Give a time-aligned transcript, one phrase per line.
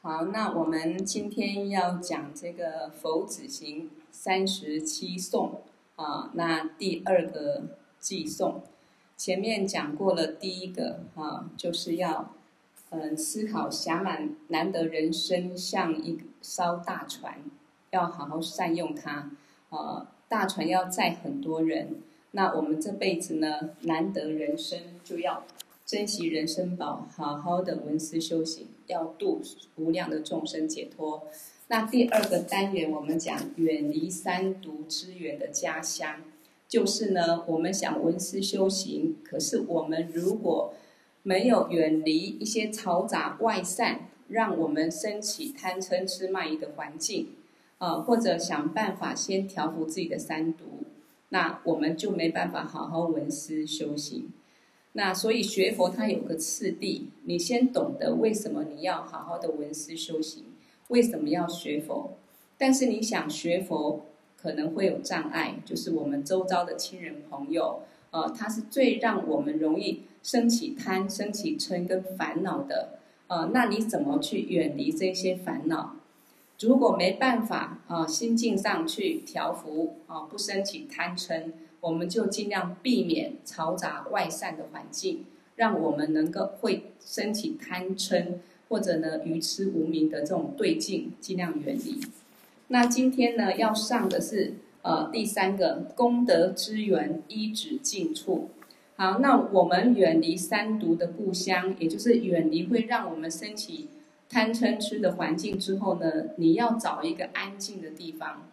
[0.00, 5.62] 好，那我们今天要讲这个佛子行三十七颂。
[5.96, 7.64] 啊，那第二个
[8.00, 8.62] 偈颂，
[9.16, 12.32] 前面讲过了第一个啊，就是要
[12.90, 17.42] 嗯思考暇满难得人生像一艘大船，
[17.90, 19.32] 要好好善用它。
[19.70, 25.42] 啊，大船要载很多人，那我们这辈子呢，难得人生就要。
[25.88, 29.40] 珍惜人生宝，好好的闻思修行，要度
[29.76, 31.26] 无量的众生解脱。
[31.68, 36.20] 那第二个单元，我们讲远离三毒之源的家乡，
[36.68, 40.74] 就是呢，我们想闻思修行，可是我们如果
[41.22, 47.28] 没有远离一些嘈杂外散，让我们升起贪嗔痴慢疑的环境，
[47.78, 50.82] 啊、呃，或者想办法先调伏自己的三毒，
[51.30, 54.30] 那我们就没办法好好闻思修行。
[54.98, 60.46] 那所以学佛它有个次第，你先懂得为什么你要好好的闻思修行，
[60.88, 62.14] 为什么要学佛？
[62.58, 75.94] 但是你想学佛可能会有障碍，就是我们周遭的亲人朋友，呃，他是最让我们容易升起贪、升起嗔跟烦恼的，呃，那你怎么去远离这些烦恼？
[76.58, 81.52] 如果没办法啊、呃，心境上去调伏啊、呃，不升起贪嗔。
[81.80, 85.24] 我们就尽量避免嘈杂外散的环境，
[85.56, 88.34] 让我们能够会升起贪嗔
[88.68, 92.00] 或者呢愚痴无明的这种对境，尽量远离。
[92.68, 98.50] 那今天呢要上的是呃第三个功德之源一指净处。
[98.96, 103.88] 好，那我们远离三毒的故乡，也就是远离会让我们升起
[104.28, 108.48] 贪嗔痴的环境之后呢，你要找一个安静的地方。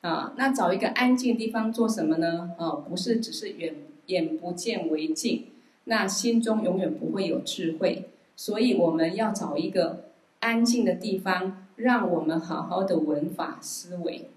[0.00, 2.54] 啊，那找一个安静的地方做什么呢？
[2.56, 3.74] 啊，不是只是眼
[4.06, 5.46] 眼不见为净，
[5.84, 8.08] 那心中永远不会有智慧。
[8.36, 10.04] 所以我们要找一个
[10.38, 14.30] 安静的地方，让我们好好的闻法思维，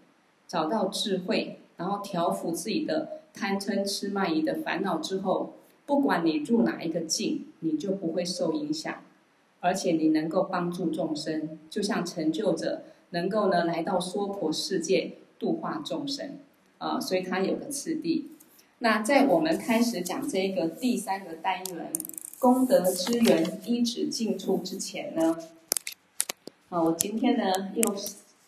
[0.47, 5.53] 找到智慧，然后调伏自己的贪嗔痴慢疑的烦恼之后，
[5.85, 8.95] 不管你入哪一个境，你就不会受影响，
[9.59, 15.11] 而且你能够帮助众生，就像成就者能够呢来到娑婆世界。
[15.41, 16.38] 度化众生，
[16.78, 18.29] 啊、所以它有个次第。
[18.78, 21.91] 那在我们开始讲这个第三个单元
[22.38, 25.35] 功德之源一直进出之前呢，
[26.69, 27.96] 啊、我今天呢又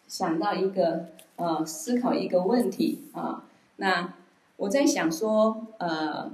[0.08, 3.44] 想到一个呃思考一个问题啊、
[3.78, 4.14] 那
[4.58, 6.32] 我在想说，呃，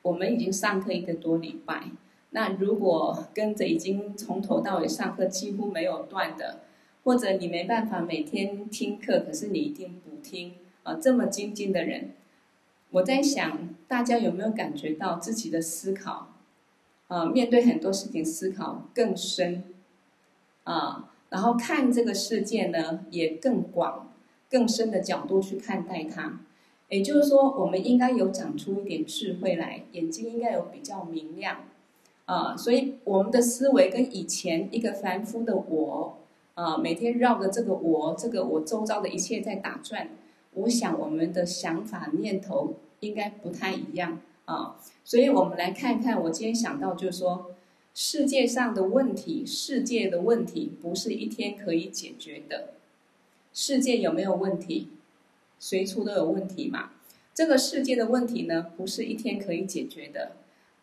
[0.00, 1.84] 我们已经上课一个多礼拜，
[2.30, 6.60] 那如果跟着已经从头到尾上课几乎没有断的。
[7.08, 10.52] 或者你没办法每天听课，可是你一定不听
[10.82, 10.96] 啊！
[10.96, 12.10] 这么精进的人，
[12.90, 16.34] 我在想，大家有没有感觉到自己的思考
[17.06, 17.24] 啊？
[17.24, 19.64] 面对很多事情思考更深
[20.64, 24.12] 啊，然后看这个世界呢也更广、
[24.50, 26.40] 更深的角度去看待它。
[26.90, 31.64] 也就是说，我们应该有长出一点智慧来，眼睛应该有比较明亮
[32.26, 32.54] 啊。
[32.54, 36.18] 所以我们的思维跟以前一个凡夫的我。
[36.58, 40.08] 啊，每天绕着这个我，这个我周遭的一切在打转。
[40.54, 44.74] 我想我们的想法念头应该不太一样啊，
[45.04, 46.20] 所以我们来看看。
[46.20, 47.52] 我今天想到就是说，
[47.94, 52.70] 世界上的问题，世界的问题不是一天可以解决的。
[53.54, 54.88] 世界有没有问题？
[55.60, 56.90] 随处都有问题嘛。
[57.32, 60.32] 这个世界的问题呢，不是一天可以解决的。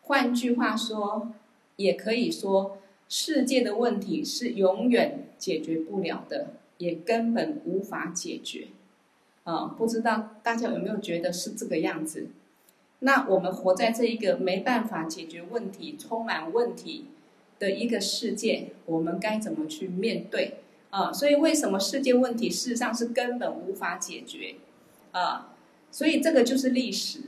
[0.04, 1.32] 换句话说，
[1.76, 2.78] 也可以说。
[3.08, 6.48] 世界的问题是永远解决不了的，
[6.78, 8.68] 也根本无法解决。
[9.44, 12.28] 啊，不知道大家有没有觉得是这个样子？
[13.00, 17.06] 那我们活在这一个没办法解决问题、充满问题
[17.58, 20.54] 的一个世界，我们该怎么去面对？
[20.90, 24.54] 啊，所以为什么世界问题事实上是根本无法解决？
[25.12, 25.54] 啊，
[25.90, 27.20] 所以这个就是历史。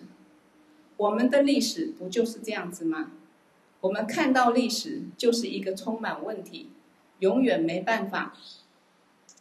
[0.97, 3.13] 我们的历史不就是这样子吗？
[3.81, 6.71] 我们看到历史就是一个充满问题，
[7.21, 8.37] 永远没办法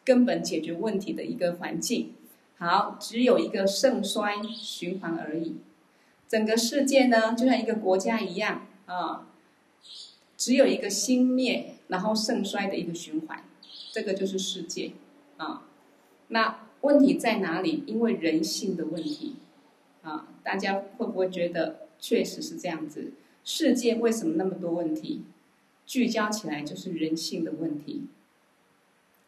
[0.04, 2.14] 根本解决问题的一个环境。
[2.58, 5.58] 好，只有一个盛衰循环而已。
[6.28, 9.28] 整个世界呢，就像一个国家一样啊，
[10.36, 13.44] 只有一个兴灭然后盛衰的一个循环，
[13.92, 14.92] 这个就是世界
[15.38, 15.64] 啊。
[16.30, 17.84] 那问题在哪里？
[17.86, 19.36] 因为人性的问题
[20.02, 23.14] 啊，大家会不会觉得确实是这样子？
[23.44, 25.22] 世界为什么那么多问题？
[25.88, 28.04] 聚焦起来就是人性的问题，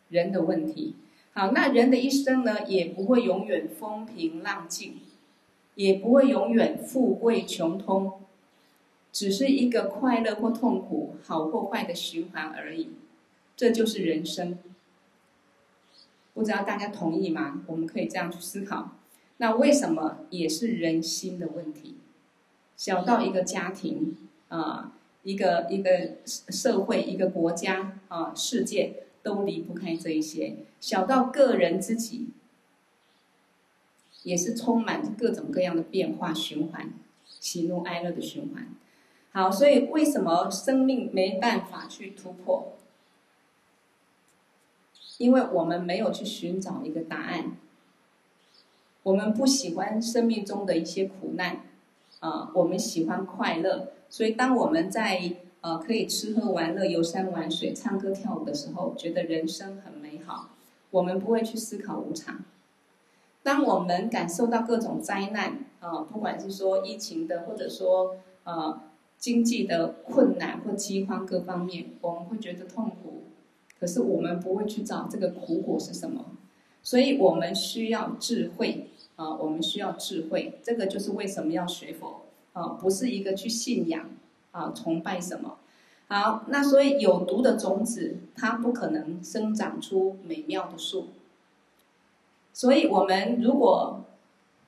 [0.10, 0.94] 人的问题。
[1.34, 5.00] 好，那人的一生呢，也不会永远风平浪静，
[5.76, 8.20] 也不会永远富贵穷通，
[9.14, 12.90] 只是一个快乐或痛苦、好或坏的循环而已。
[13.56, 14.58] 这就是人生。
[16.34, 17.64] 不知道大家同意吗？
[17.68, 18.98] 我们可以这样去思考。
[19.38, 21.96] 那为什么也是人心的问题？
[22.76, 24.18] 小到一个家庭
[24.50, 24.94] 啊，
[25.24, 30.56] 一个一个社会，一个国家啊，世界都离不开这一些。
[30.80, 32.30] 小到个人自己，
[34.24, 36.94] 也是充满各种各样的变化循环，
[37.26, 38.68] 喜怒哀乐的循环。
[39.32, 42.74] 好，所以为什么生命没办法去突破？
[45.18, 47.58] 因为我们没有去寻找一个答案，
[49.04, 51.62] 我们不喜欢生命中的一些苦难，
[52.22, 60.50] 啊、我们喜欢快乐，所以当我们在呃可以吃喝玩乐、游山玩水、唱歌跳舞的时候，觉得人生很美好，
[60.92, 62.44] 我们不会去思考无常。
[63.44, 68.82] 当我们感受到各种灾难，啊、不管是说疫情的，或者说呃
[69.18, 73.24] 经济的困难或饥荒各方面，我们会觉得痛苦。
[73.80, 76.26] 可是我们不会去找这个苦果是什么，
[76.84, 79.36] 所以我们需要智慧啊！
[79.36, 82.24] 我们需要智慧，这个就是为什么要学佛
[82.54, 82.78] 啊！
[82.80, 84.10] 不是一个去信仰
[84.52, 85.58] 啊、崇拜什么。
[86.08, 91.08] 好，那所以有毒的种子，它不可能生长出美妙的树。
[92.54, 94.02] 所以我们如果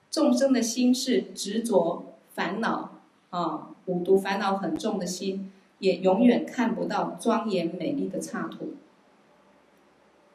[0.10, 2.92] 众生的心是执着烦恼
[3.32, 8.74] 啊，五毒烦恼很重的心，也永远看不到庄严美丽的刹土。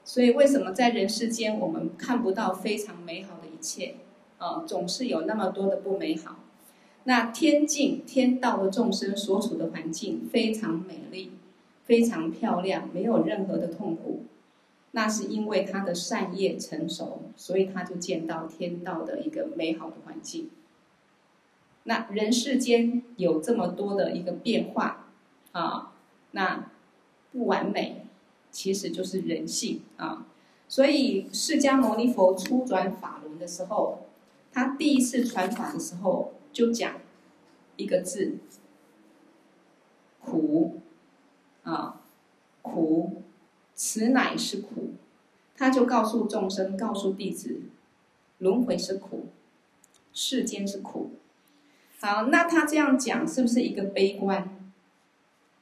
[0.04, 3.96] 所以，为什么在人世间我们看不到非常美好的一切？
[4.38, 6.36] 啊，总是有那么多的不美好。
[7.08, 11.30] 那天境、天道的众生所处的环境非常美丽，
[11.84, 14.24] 非常漂亮，没有任何的痛苦。
[14.90, 20.50] 那是因为他的善业成熟，所以他就见到天道的一个美好的环境。
[21.84, 25.06] 那人世间有这么多的一个变化，
[25.52, 25.92] 啊，
[26.32, 26.70] 那
[27.32, 28.02] 不完美。
[28.50, 30.26] 其实就是人性啊，
[30.66, 34.06] 所以释迦牟尼佛初转法轮的时候，
[34.50, 36.94] 他第一次传法的时候就讲
[37.76, 38.38] 一个字：
[40.24, 40.80] 苦
[41.64, 42.00] 啊，
[42.62, 43.20] 苦，
[43.74, 44.94] 此乃是苦。
[45.54, 47.60] 他就告诉众生，告诉弟子，
[48.38, 49.26] 轮回是苦，
[50.14, 51.10] 世间是苦。
[52.00, 54.72] 好，那他这样讲是不是一个悲观？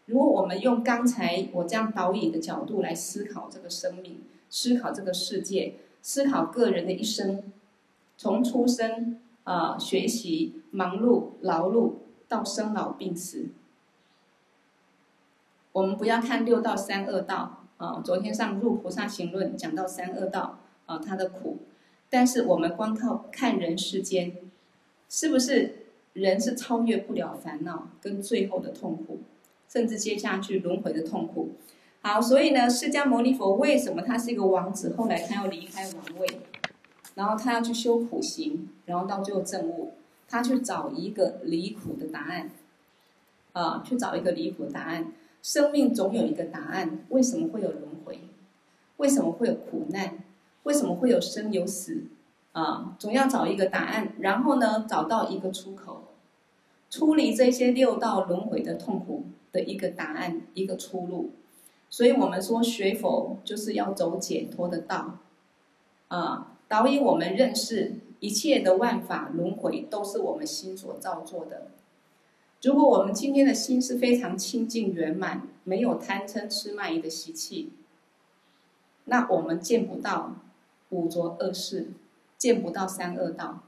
[0.06, 7.42] 如果我们用刚才我这样导引的角度来思考这个生命，思考这个世界，思考个人的一生，
[8.16, 11.92] 从出生啊、学习、忙碌、劳碌
[12.26, 13.46] 到生老病死，
[15.70, 21.58] 我们不要看六道三恶道啊、昨天上《入菩萨行论》讲到三恶道啊、呃，它的苦，
[22.10, 24.36] 但是我们光靠看人世间，
[25.08, 29.20] 是不是人是超越不了烦恼跟最后的痛苦？
[29.68, 31.52] 甚至接下去轮回的痛苦。
[32.02, 34.96] 好，所以呢，释迦牟尼佛为什么他是一个王子？
[34.96, 36.40] 后来他要离开王位，
[37.14, 39.94] 然后他要去修苦行，然后到最后证悟，
[40.28, 42.50] 他去找一个离苦的答案。
[43.52, 45.12] 啊，去找一个离苦的答案。
[45.42, 48.20] 生命总有一个答案，为什么会有轮回？
[48.96, 50.18] 为什么会有苦难？
[50.64, 52.04] 为什么会有生有死？
[52.52, 56.04] 啊，总要找一个答案，然后呢，找到一个出口，
[56.90, 59.24] 出离这些六道轮回的痛苦。
[59.54, 61.30] 的一个答案，一个出路，
[61.88, 65.18] 所以我们说学佛就是要走解脱的道，
[66.08, 67.92] 啊，导引我们认识
[68.24, 71.66] 一切的万法轮回都是我们心所造作的。
[72.62, 77.70] 如果我们今天的心是非常清净圆满，没有贪嗔痴慢疑的习气，
[79.04, 80.36] 那我们见不到
[80.88, 81.88] 五浊恶世，
[82.38, 83.60] 见不到三恶道。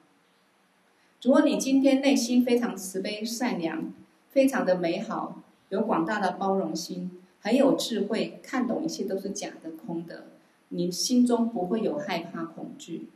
[1.21, 3.93] 如果你今天内心非常慈悲善良，
[4.31, 5.43] 非常的美好。
[5.69, 7.11] 有广大的包容心，
[7.43, 10.29] 很有智慧，看懂一切都是假的、空的。
[10.71, 13.11] 你心中不会有害怕、恐惧，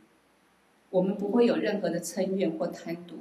[0.91, 3.15] 我们不会有任何的嗔怨或贪毒。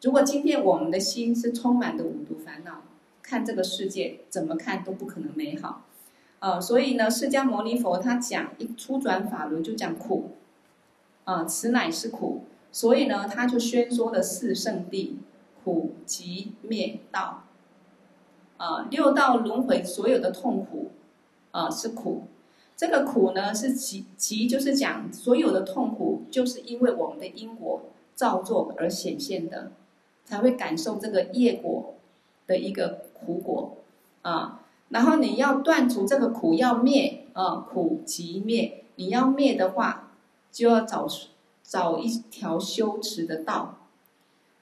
[0.00, 2.82] 如果今天我们的心是充满的五毒烦恼，
[3.20, 5.82] 看这个世界怎么看都不可能美好。
[6.38, 10.36] 呃，所以呢，释迦牟尼佛他讲一初转法轮就讲苦，
[11.24, 12.44] 啊、呃，此乃是苦。
[12.70, 15.14] 所以呢，他就宣说了四圣谛：
[15.64, 17.44] 苦、集、灭、道。
[18.58, 20.90] 啊，六道轮回所有的痛苦，
[21.50, 22.24] 啊是苦。
[22.78, 27.82] 这个苦呢是集集，就是讲所有的痛苦，就是因为我们的因果
[28.14, 29.72] 造作而显现的，
[30.24, 31.94] 才会感受这个业果
[32.46, 33.78] 的一个苦果
[34.22, 34.60] 啊。
[34.90, 38.84] 然后你要断除这个苦，要灭啊，苦即灭。
[38.94, 40.12] 你要灭的话，
[40.52, 41.08] 就要找
[41.64, 43.78] 找一条修持的道。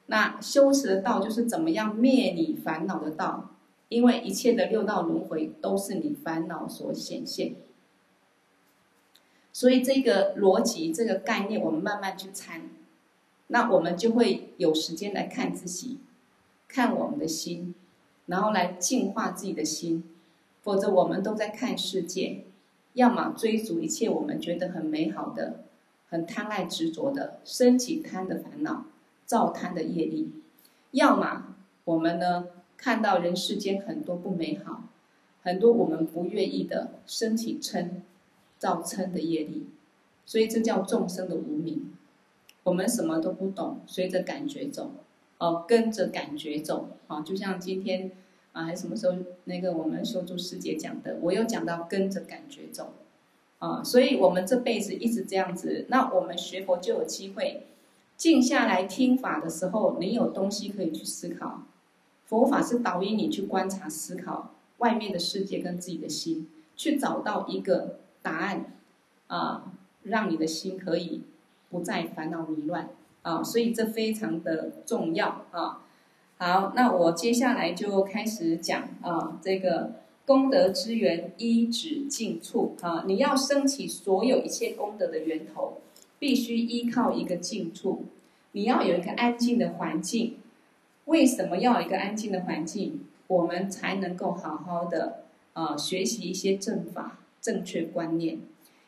[0.07, 3.51] 那修持的道就是怎么样灭你烦恼的道。
[3.91, 7.55] 因为一切的六道轮回都是你烦恼所显现。
[9.57, 12.69] 所以这个逻辑、这个概念，我们慢慢去参，
[13.47, 15.97] 那我们就会有时间来看自己，
[16.69, 17.75] 看我们的心，
[18.27, 20.05] 然后来净化自己的心。
[20.63, 22.45] 否则，我们都在看世界，
[22.93, 25.61] 要么追逐一切我们觉得很美好的、
[26.11, 28.85] 很贪爱执着的，升起贪的烦恼，
[29.25, 30.33] 造贪的业力；
[30.91, 34.83] 要么我们呢，看到人世间很多不美好，
[35.43, 37.89] 很多我们不愿意的，升起嗔。
[38.59, 39.67] 造成的业力，
[40.25, 41.93] 所以这叫众生的无明。
[42.65, 44.91] 我们什么都不懂，随着感觉走，
[45.39, 48.11] 哦，跟着感觉走，啊，就像今天
[48.51, 52.95] 啊，还是什么时候那个我们修筑师姐讲的，我有讲到跟着感觉走，
[53.61, 57.67] 啊，所以我们这辈子一直这样子，那我们学佛就有机会
[58.17, 61.63] 静下来听法的时候，你有东西可以去思考。
[62.25, 68.01] 佛法是导引你去观察、思考外面的世界跟自己的心，去找到一个。
[68.27, 68.65] 答案
[69.29, 71.23] 啊，让你的心可以
[71.71, 72.89] 不再烦恼迷乱
[73.23, 75.83] 啊，所以这非常的重要啊。
[76.39, 79.93] 好，那我接下来就开始讲啊，这个
[80.27, 85.81] 功德之源依止静处啊，你要升起所有一切功德的源头，
[86.19, 88.07] 必须依靠一个静处，
[88.51, 90.39] 你要有一个安静的环境。
[91.05, 93.05] 为什么要一个安静的环境？
[93.29, 97.19] 我们才能够好好的啊学习一些正法。
[97.47, 98.41] 正确观念，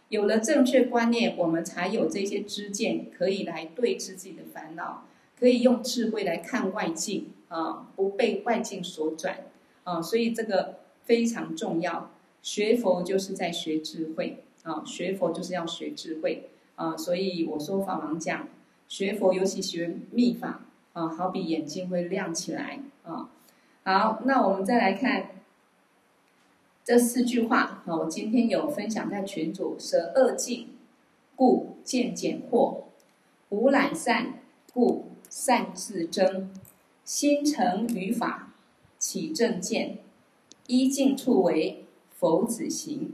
[0.08, 5.04] 有了正确观念，我们才有这些知见，可以来对治自己的烦恼，
[5.38, 9.44] 可以用智慧来看外境啊，不被外境所转
[9.84, 12.10] 啊，所以这个非常重要。
[12.42, 18.48] 学佛就是在学智慧啊，学佛就是要学智慧啊，所以我说法王讲，
[18.88, 20.62] 学佛尤其学密法
[20.94, 23.30] 啊，好比眼睛会亮起来啊。
[23.84, 25.37] 好，那我们再来看。
[26.88, 30.70] 这四句话啊，我今天有分享在群组：舍恶境，
[31.36, 32.84] 故见简惑；
[33.50, 34.38] 无懒散，
[34.72, 36.48] 故善自增；
[37.04, 38.54] 心诚于法，
[38.98, 39.98] 起正见；
[40.66, 41.84] 依静处为
[42.18, 43.12] 佛子行。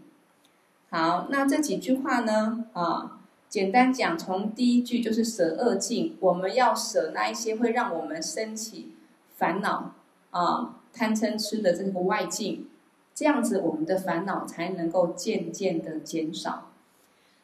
[0.89, 2.67] 好，那这几句话呢？
[2.75, 8.93] 啊，简单讲，从第一句就是舍恶境，我们要舍那一些会让我们生起
[9.35, 9.97] 烦恼
[10.31, 12.69] 啊、贪嗔痴的这个外境。
[13.15, 16.71] 这样子，我们的烦恼才能够渐渐的减少。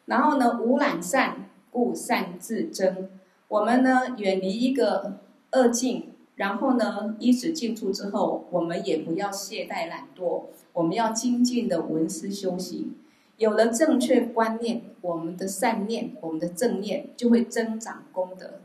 [0.07, 3.09] 然后呢，无懒散，故善自增。
[3.49, 5.19] 我们呢，远离一个
[5.53, 12.95] 恶境，然后呢，依止静处之后，我们也不要懈怠懒惰，我们要精进的闻思修行。
[13.37, 18.61] 有了正确观念，我们的善念，我们的正念就会增长功德。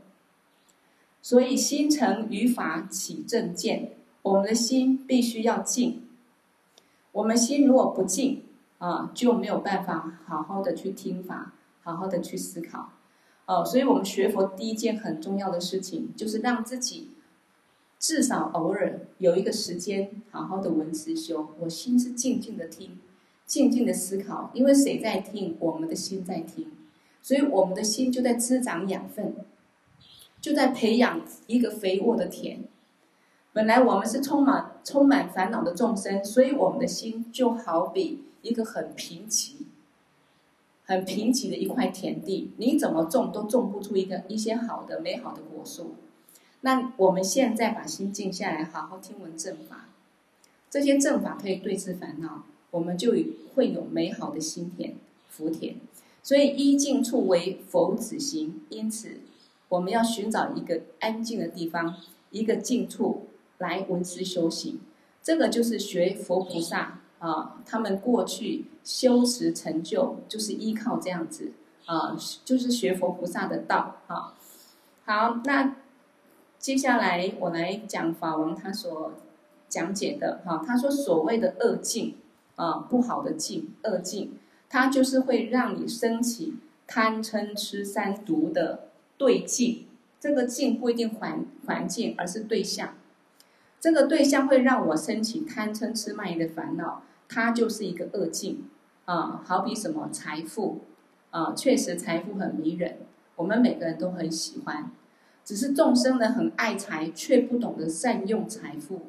[1.22, 3.92] 所以，心诚于法，起正见。
[4.22, 6.02] 我们的心必须要静。
[7.16, 8.42] 我们心如果不静
[8.76, 12.90] 啊，就没有办法好好的去听法，好好的去思考。
[13.46, 17.12] 哦，所以我们学佛第一件很重要的事情，就是让自己
[17.98, 21.54] 至少偶尔有一个时间，好好的闻思修。
[21.60, 22.98] 我心是静静的听，
[23.46, 24.50] 静静的思考。
[24.52, 25.56] 因为谁在听？
[25.58, 26.70] 我们的心在听，
[27.22, 29.34] 所以我们的心就在滋长养分，
[30.38, 32.64] 就在培养一个肥沃的田。
[33.54, 39.54] 本来我们是充满充满烦恼的众生，所以我们的心就好比一个很贫瘠、
[40.84, 45.96] 很贫瘠的一块田地，你怎么种都种不出一个一些好的、美好的果树。
[46.60, 49.88] 那我们现在把心静下来，好好听闻正法，
[50.70, 53.12] 这些正法可以对治烦恼，我们就
[53.56, 54.94] 会有美好的心田、
[55.28, 55.74] 福田。
[56.22, 59.18] 所以依静处为佛子行，因此
[59.68, 61.96] 我们要寻找一个安静的地方，
[62.30, 63.25] 一个静处。
[63.58, 64.80] 来闻思修行，
[65.22, 71.52] 这个就是学佛菩萨啊，他们过去修持成就就是依靠这样子
[71.86, 74.34] 啊，就是学佛菩萨的道啊。
[75.04, 75.76] 好，那
[76.58, 79.12] 接下来我来讲法王他所
[79.68, 82.16] 讲解的哈，他说所谓的恶境
[82.56, 86.54] 啊，不好的境，恶境，它就是会让你升起
[86.86, 89.86] 贪嗔痴三毒的对境。
[90.18, 92.94] 这个境不一定环环境，而是对象。
[93.78, 98.64] 这个对象会让我升起贪嗔痴慢疑的烦恼，它就是一个恶境
[99.04, 99.42] 啊。
[99.44, 100.80] 好比什么财富
[101.30, 102.96] 啊，确实财富很迷人，
[103.36, 104.90] 我们每个人都很喜欢。
[105.44, 109.02] 只是众生呢很爱财，却不懂得善用财富。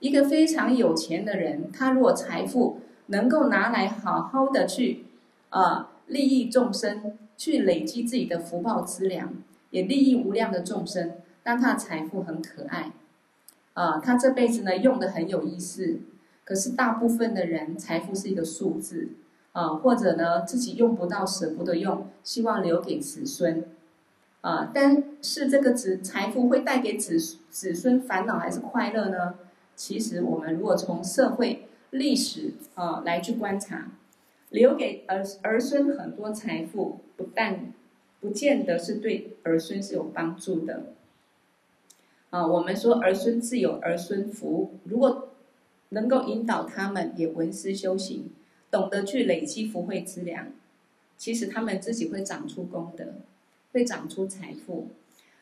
[0.00, 5.04] 一个非常有钱的人，他如果财富能够拿来好好的去
[5.50, 9.34] 啊利益众生，去累积自己的福报资粮，
[9.70, 11.12] 也利益无量的众生，
[11.44, 12.90] 那他的财富很可爱。
[13.78, 16.00] 啊，他这辈子呢用的很有意思，
[16.44, 19.10] 可是大部分的人财富是一个数字
[19.52, 23.64] 啊，或者呢自己用不到舍不得用，希望留给子孙
[24.40, 24.72] 啊。
[24.74, 27.16] 但是这个子财富会带给子
[27.50, 29.36] 子孙烦恼还是快乐呢？
[29.76, 33.92] 其实我们如果从社会历史啊来去观察，
[34.50, 37.72] 留给儿儿孙很多财富，不但
[38.18, 40.94] 不见得是对儿孙是有帮助的。
[42.30, 45.30] 啊，我们说儿孙自有儿孙福，如果
[45.90, 48.30] 能够引导他们也闻思修行，
[48.70, 50.48] 懂得去累积福慧资粮，
[51.16, 53.14] 其实他们自己会长出功德，
[53.72, 54.88] 会长出财富。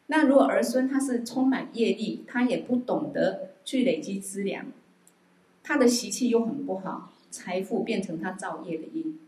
[0.06, 4.66] 那如果儿孙他是充满业力，他也不懂得去累积资粮，
[5.64, 9.18] 他的习气又很不好，财富变成他造业的因。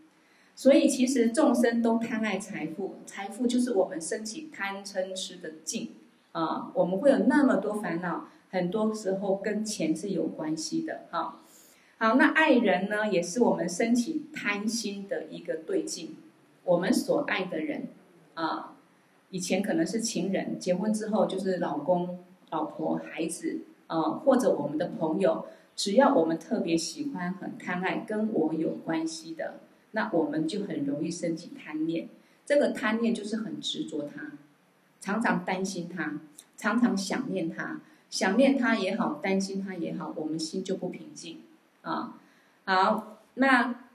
[0.54, 5.90] 所以其实众生都贪爱财富，财富就是我们升起贪嗔痴的境
[6.38, 6.70] 啊。
[6.74, 11.06] 我们会有那么多烦恼，很多时候跟钱是有关系的。
[11.10, 11.40] 哈，
[11.98, 16.16] 好，那爱人呢，也是我们升起贪心的一个对境。
[16.64, 17.88] 我们所爱的人
[18.34, 18.74] 啊。
[19.30, 25.44] 以前可能是情人，结婚之后就是老公、老婆、孩子，啊、或者我们的朋友，
[25.76, 32.08] 只要我们特别喜欢、很贪爱跟我有关系的，那我们就很容易升起贪念。
[32.46, 34.32] 这个贪念就是很执着他，
[34.98, 36.18] 常常担心他，
[36.58, 41.38] 常常想念他，想念他也好，担心他也好，我们心就不平静
[41.80, 42.20] 啊。
[42.66, 43.86] 好，那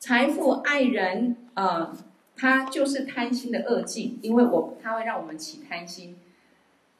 [0.00, 1.64] 财富、爱人啊。
[1.64, 1.96] 呃
[2.40, 6.16] 它就是贪心的恶境，因为我他会让我们起贪心。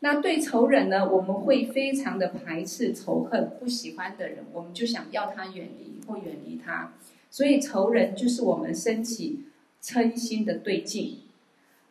[0.00, 6.92] 那对仇人呢，我们会非常的排斥、仇恨、不喜欢的人，我们就想要他远离或远离他。
[7.30, 9.44] 所以仇人就是我们升起
[9.80, 11.18] 嗔心的对境。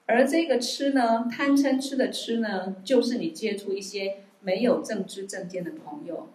[0.07, 6.29] 而这个痴呢，贪嗔痴的痴呢，就是你接触一些没有正知正见的朋友，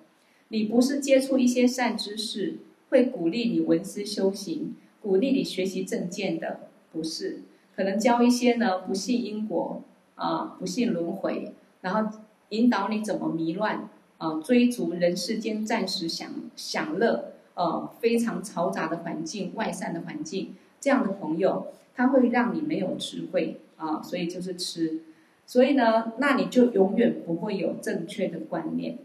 [0.49, 2.59] 你不是接触一些善知识，
[2.91, 6.69] 会鼓励你闻思修行，鼓励你学习正见的。
[6.93, 7.41] 不是，
[7.75, 9.83] 可能教一些呢，不信因果
[10.17, 12.19] 啊，不信轮回，然后
[12.51, 25.01] 引导你怎么迷乱啊，追逐人世间暂时享享乐，呃，非常嘈杂的环境，外散的环境，这样的朋友，他会让你没有智慧啊，所以就是吃，
[25.47, 28.99] 所以呢，那你就永远不会有正确的观念，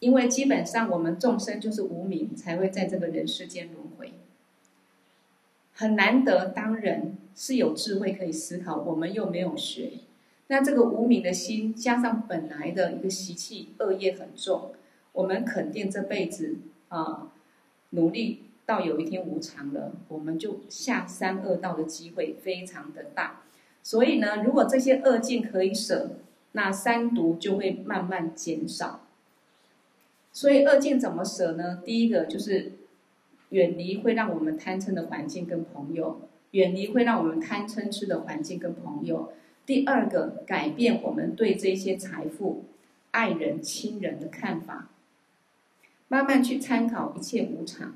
[0.00, 4.12] 因为基本上我们众生就是无明，才会在这个人世间轮回。
[5.72, 9.92] 很难得，当人是有智慧可以思考，我们又没有学，
[10.48, 14.72] 那这个无明的心加上本来的一个习气恶业很重，
[15.12, 16.56] 我们肯定这辈子
[16.88, 17.30] 啊
[17.90, 23.40] 努力到有一天无常了，我们就下三恶道的机会非常的大。
[23.82, 26.18] 所以呢，如果这些恶境可以舍，
[26.52, 29.06] 那三毒就会慢慢减少。
[30.32, 31.80] 所以恶境怎么舍呢？
[31.82, 32.72] 第一个就是。
[33.50, 39.32] 远离会让我们贪嗔的环境跟朋友，远离会让我们贪嗔痴的环境跟朋友。
[39.64, 42.64] 第二个，改变我们对这些财富、
[43.12, 44.90] 爱人、亲人的看法，
[46.08, 47.94] 慢慢去参考一切无常，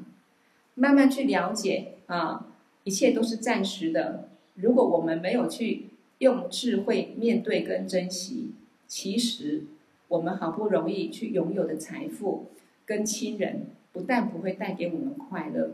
[0.74, 2.46] 慢慢去了解啊，
[2.84, 4.28] 一切都是暂时的。
[4.54, 8.52] 如果我们没有去用智慧面对跟珍惜，
[8.86, 9.64] 其实
[10.08, 12.46] 我们好不容易去拥有的财富
[12.84, 13.66] 跟亲人。
[13.94, 15.72] 不但不会带给我们快乐，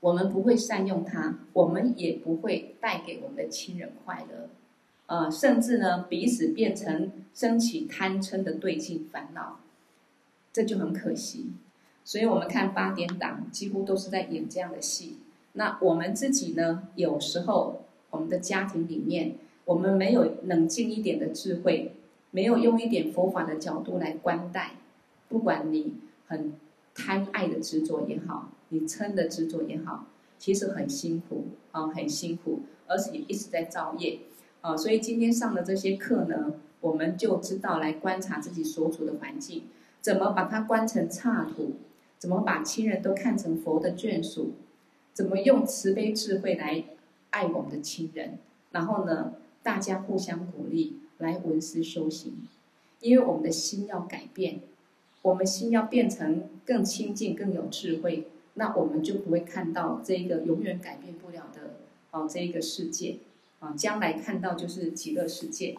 [0.00, 4.48] 我们不会善用它，我们也不会带给我们的亲人快乐，
[5.04, 9.60] 呃，甚至呢，彼此变成升起贪嗔的对境烦恼，
[10.54, 11.50] 这就很可惜。
[12.04, 15.18] 所以我们看八点档，几乎都是在演这样的戏。
[15.52, 21.94] 那我们自己呢，有时候我们的家庭里面，我们没有冷静一点的智慧，
[22.30, 24.72] 没有用一点佛法的角度来观待，
[25.28, 25.94] 不管你
[26.26, 26.52] 很。
[26.92, 30.06] 贪爱的执着也好，你嗔的执着也好，
[30.38, 34.18] 其实很辛苦啊，很辛苦，而且一直在造业
[34.60, 34.76] 啊。
[34.76, 39.62] 所以今天上的这些课呢，我们就知道来观察自己所处的环境，
[40.02, 41.76] 怎么把它观成刹土，
[42.20, 44.52] 怎么把亲人都看成佛的眷属，
[45.12, 46.84] 怎么用慈悲智慧来
[47.30, 48.38] 爱我们的亲人，
[48.70, 49.32] 然后呢，
[49.64, 52.34] 大家互相鼓励来闻思修行，
[53.00, 54.60] 因为我们的心要改变。
[55.22, 61.74] 我们心要变成更清净、更有智慧，那我们就不会看到这个永远改变不了的
[62.10, 63.18] 哦，这一个世界
[63.58, 65.76] 啊，将来看到就是极乐世界。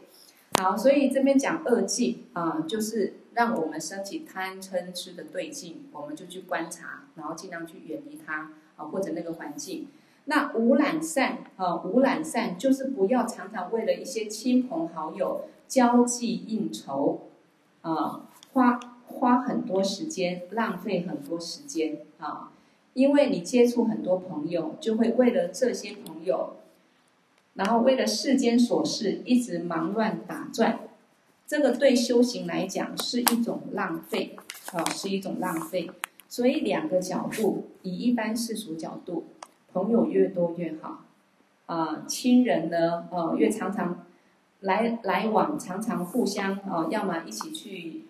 [0.60, 9.88] 好，所以这边讲二忌啊，就是让我们升起贪嗔痴的对境，我们就去观察，然后尽量去远离它啊，或者那个环境。
[10.26, 17.28] 那无懒散啊，无懒散就是不要常常为了一些亲朋好友交际应酬。
[17.82, 22.52] 啊，花花很多时间，浪费很多时间啊，
[22.94, 26.58] 因为你接触很多朋友，就会为了这些朋友，
[27.56, 30.82] 然后为了世间琐事一直忙乱打转，
[31.52, 34.38] 这个对修行来讲是一种浪费，
[34.72, 35.92] 啊，是一种浪费。
[36.30, 39.26] 所以两个角度，以一般世俗角度，
[39.74, 41.04] 朋友越多越好，
[41.66, 44.06] 啊，亲人呢，呃，越常常
[44.62, 48.06] 来来往，常常互相啊，要么一起去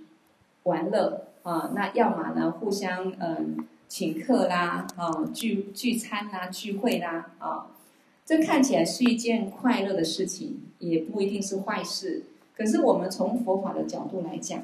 [0.61, 7.65] 玩乐啊，那要么呢，互相嗯请客啦，啊聚聚餐啦，聚会啦，啊，
[8.23, 12.25] 这看起来是一件快乐的事情，也不一定是坏事。
[12.55, 14.63] 可是我们从佛法的角度来讲。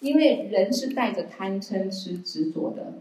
[0.00, 2.94] 因为人是带着贪嗔痴执着的，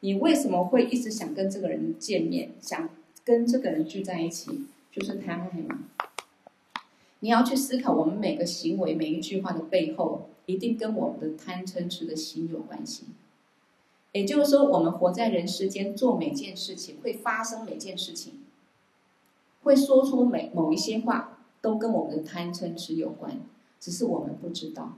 [0.00, 2.90] 你为什么会一直想跟这个人见面，想
[3.24, 5.84] 跟这个人聚在一起，就是贪爱嘛。
[7.20, 13.06] 你要去思考，我们每个行为、每一句话的背后，一定跟我们的贪嗔痴的心有关系。
[14.12, 18.34] 也就是说，我们活在人世间，做每件事情，会发生每件事情，
[19.62, 23.40] 会说出每某一些话，都跟我们的贪嗔痴有关，
[23.82, 24.96] 只是我们不知道。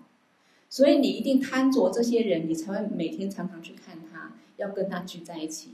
[0.68, 5.70] 所以你一定贪着这些人，你才会每天常常去看他，要跟他聚在一起。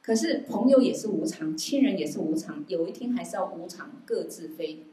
[0.00, 4.86] 可是朋友也是无常，亲人也是无常，有一天还是要无常，各自飞。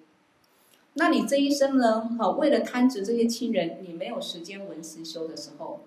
[0.96, 2.10] 那你这一生呢？
[2.18, 5.82] 好，为了贪执这些亲人，你没有时间闻思修的时候，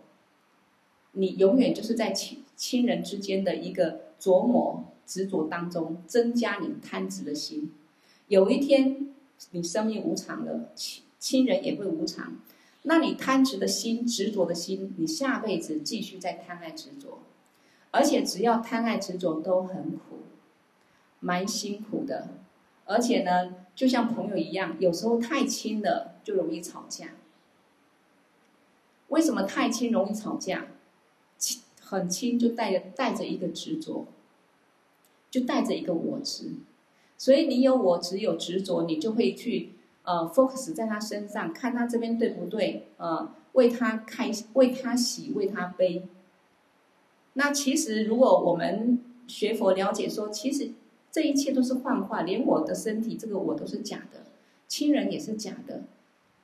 [1.12, 7.72] 你永远就是在亲亲人之间的一个琢磨执着当中，增加你贪执的心。
[8.28, 9.12] 有一天
[9.50, 12.38] 你生命无常了，亲亲人也会无常。
[12.82, 17.18] 那你贪执的心、执着的心，你下辈子继续在贪爱执着，
[17.90, 20.20] 而且只要贪爱执着都很苦，
[21.20, 22.28] 蛮辛苦的。
[22.86, 27.10] 而且呢，就像朋友一样，有时候太亲了就容易吵架。
[29.08, 30.68] 为什么太亲容易吵架？
[31.36, 34.06] 亲很亲就带着带着一个执着，
[35.30, 36.54] 就带着一个我执，
[37.18, 39.72] 所以你有我执有执着，你就会去。
[40.02, 42.88] 呃，focus 在他身上，看他这边对不对？
[42.96, 46.08] 呃，为他开，为他喜，为他悲。
[47.34, 50.72] 那其实，如果我们学佛了解说，其实
[51.12, 54.24] 这一切都是幻化，连我的身体，这个我都是假的，
[54.66, 55.82] 亲人也是假的。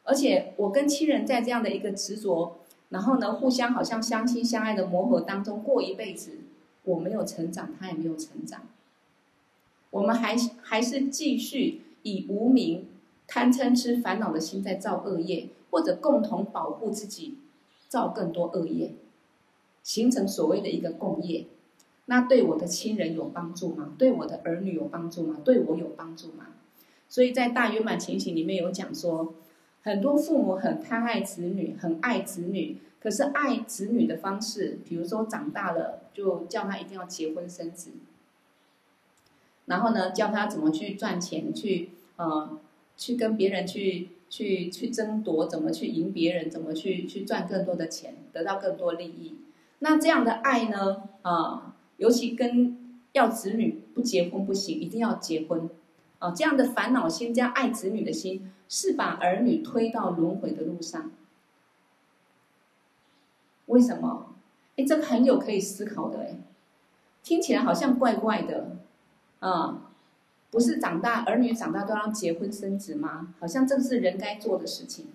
[0.05, 2.59] 而且，我跟亲人在这样的一个执着，
[2.91, 6.39] 然后呢，互相好像相亲相爱的磨合当中过一辈子，
[6.85, 8.63] 我没有成长，他也没有成长，
[9.91, 12.87] 我们还还是继续以无明。
[13.27, 17.39] 贪嗔痴烦恼的心在造恶业，或者共同保护自己，
[17.89, 18.95] 造更多恶业，
[19.83, 21.47] 形成所谓的一个共业。
[22.07, 23.95] 那对我的亲人有帮助吗？
[23.99, 25.41] 对我的儿女有帮助吗？
[25.45, 26.47] 对我有帮助吗？
[27.09, 29.35] 所以在大圆满情形里面有讲说，
[29.83, 37.91] 很多父母很贪爱子女，很爱子女，可是爱子女的方式，比如说长大了就叫他一定要结婚生子，
[39.65, 42.61] 然后呢，教他怎么去赚钱，去呃。
[42.97, 49.37] 去跟别人去去去争夺，怎么去赢别人，怎么去去赚更多的钱，得到更多利益。
[49.81, 51.03] 那这样的爱呢？
[51.23, 55.69] 啊，尤其跟要子女不结婚不行，一定要结婚。
[56.19, 61.13] 啊，这样的烦恼心加爱子女的心，是把儿女推到轮回的路上。
[63.67, 64.35] 为什么？
[64.77, 66.39] 哎，这个很有可以思考的哎，
[67.23, 68.79] 听起来好像怪怪的，
[69.41, 69.86] 啊。
[70.51, 73.35] 不是长大，儿女长大都要结婚生子吗？
[73.39, 75.07] 好像这是人该做的事情。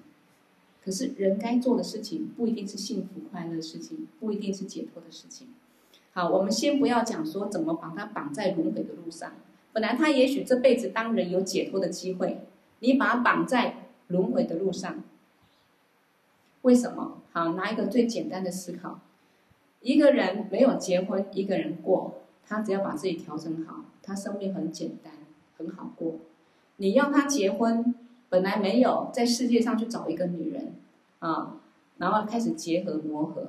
[0.83, 5.47] 可是人该做的事情不一定是幸福快乐的事情，不一定是解脱的事情。
[6.13, 9.33] 好，我们先不要讲说怎么把他绑在轮回的路上。
[9.73, 12.41] 本来他也许这辈子当人有解脱的机会，
[12.79, 13.75] 你把他绑在
[14.07, 15.03] 轮回的路上，
[16.63, 17.19] 为什么？
[17.31, 18.99] 好，拿一个最简单的思考：
[19.81, 25.13] 一个人没有结婚，一个人过，他只要把自己调整好，他生命很简单。
[25.61, 26.15] 很好过，
[26.77, 27.93] 你要他结婚，
[28.29, 30.73] 本来没有在世界上去找一个女人
[31.19, 31.57] 啊，
[31.97, 33.47] 然后开始结合磨合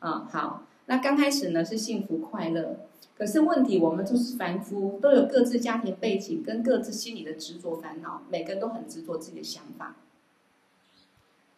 [0.00, 2.80] 啊，好，那刚开始呢是幸福快乐，
[3.16, 9.94] 可是问题我们都是凡夫，都有各自家庭背景跟各自心里的执着烦恼，每个人都很执着自己的想法，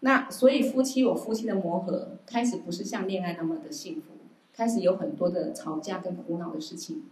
[0.01, 4.13] 那所以夫妻有夫妻的磨合，开始不是像恋爱那么的幸福，
[4.53, 7.05] 开始有很多的吵架跟苦恼的事情，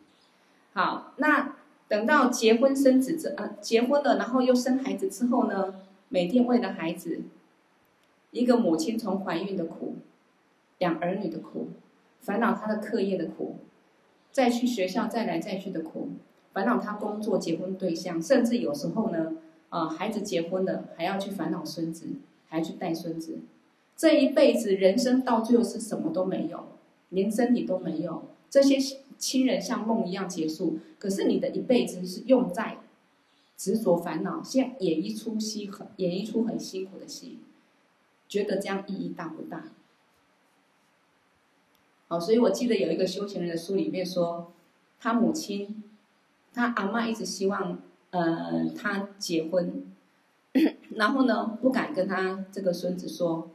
[0.74, 1.56] 好，那。
[1.88, 5.74] 等到结婚生子之呃结婚了，然后又生孩子之后呢，
[6.08, 7.20] 每天为了孩子，
[8.30, 9.96] 一个母亲从怀孕的苦，
[10.78, 11.68] 养儿女的苦，
[12.20, 13.56] 烦恼她的课业的苦，
[14.30, 16.08] 再去学校再来再去的苦，
[16.54, 19.34] 烦恼她工作结婚对象，甚至有时候呢，
[19.68, 22.06] 啊、孩子结婚了还要去烦恼孙子，
[22.48, 23.38] 还要去带孙子，
[23.96, 26.64] 这一辈子人生到最后是什么都没有，
[27.10, 28.78] 连身体都没有，这些
[29.22, 30.80] 亲人像梦一样结束。
[30.98, 32.78] 可是你的一辈子是用在
[33.56, 37.38] 执着烦恼，现演一出戏很演一出很辛苦的戏，
[38.28, 39.64] 觉得这样意义大不大？
[42.08, 44.52] 好，所以我记得有一个修行人的书里面说，
[44.98, 45.84] 他母亲，
[46.52, 47.78] 他阿嬷一直希望，
[48.10, 49.86] 呃，他结婚，
[50.96, 53.48] 然后呢，不敢跟他这个孙子说。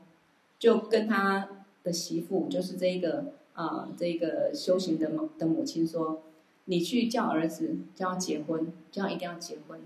[0.59, 1.47] 就跟他
[1.83, 6.21] 的媳妇，就是这个啊、这个修行的母的母亲说
[6.65, 9.81] ：“你去叫儿子，叫他结婚，叫他一定要结婚。”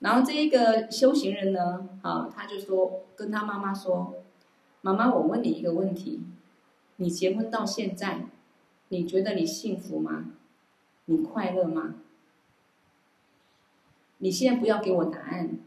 [0.00, 4.16] 然后这一个修行人呢，啊，他就说跟他妈妈说
[4.82, 6.20] ：“妈妈，我问你一个问题，
[6.96, 8.26] 你结婚到现在，
[8.88, 10.32] 你觉得你幸福吗？
[11.04, 11.94] 你快乐吗？
[14.18, 15.58] 你现在不要给我答案，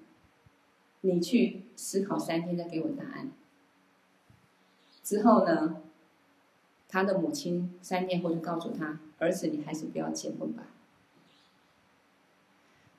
[1.01, 3.31] 你去思考三天再给我答案。”
[5.01, 5.83] 之后呢，
[6.89, 10.63] 他的母亲三天后就告诉他：“儿子，你还是不要结婚吧。”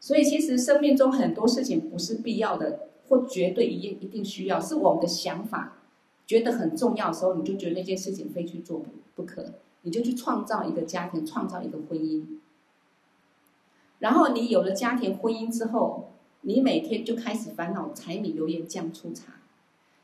[0.00, 5.78] 所以，其实生命中很多事情不是必要的，或绝对一一定需要，是我们的想法
[6.26, 12.24] 觉得很重要的时候，你就觉得那件事情非去做不不可，你就去创造一个家庭，创造一个婚姻。
[13.98, 19.37] 然后你有了家庭婚姻之后，你每天就开始烦恼柴米油盐酱醋茶。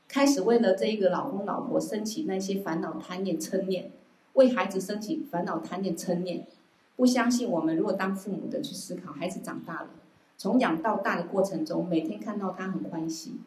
[0.08, 3.90] 开始为了这一个老公老婆升起那些烦恼贪念嗔念，
[4.34, 6.46] 为孩子升起烦恼贪念嗔念，
[6.94, 9.90] 不相信我们如果当父母的去思考，孩子长大了，
[10.36, 13.40] 从养到大的过程中，每天看到他很欢喜，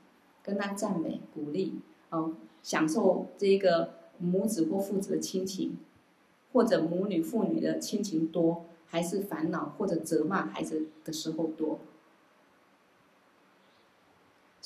[0.43, 5.77] 跟他赞美鼓励，哦，享受这个母子或父子的亲情，
[6.51, 11.79] 或者母女父女的亲情多，还是烦恼或者责骂孩子的时候多。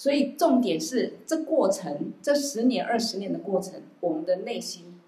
[0.02, 5.00] 所以重点是，这过程，这十年、二十年的过程，我们的内心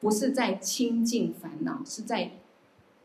[0.00, 2.30] 不是在清净烦恼，是在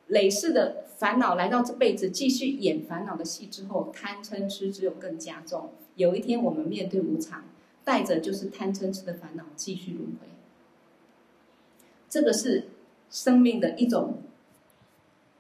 [0.07, 5.71] 累世的烦恼来到这辈子继续演烦恼的戏之后，贪嗔痴只有更加重。
[5.97, 7.43] 有一天我们面对无常，
[7.83, 10.27] 带着就是贪嗔痴的烦恼继续轮回。
[12.09, 12.69] 这个是
[13.09, 14.19] 生命的一种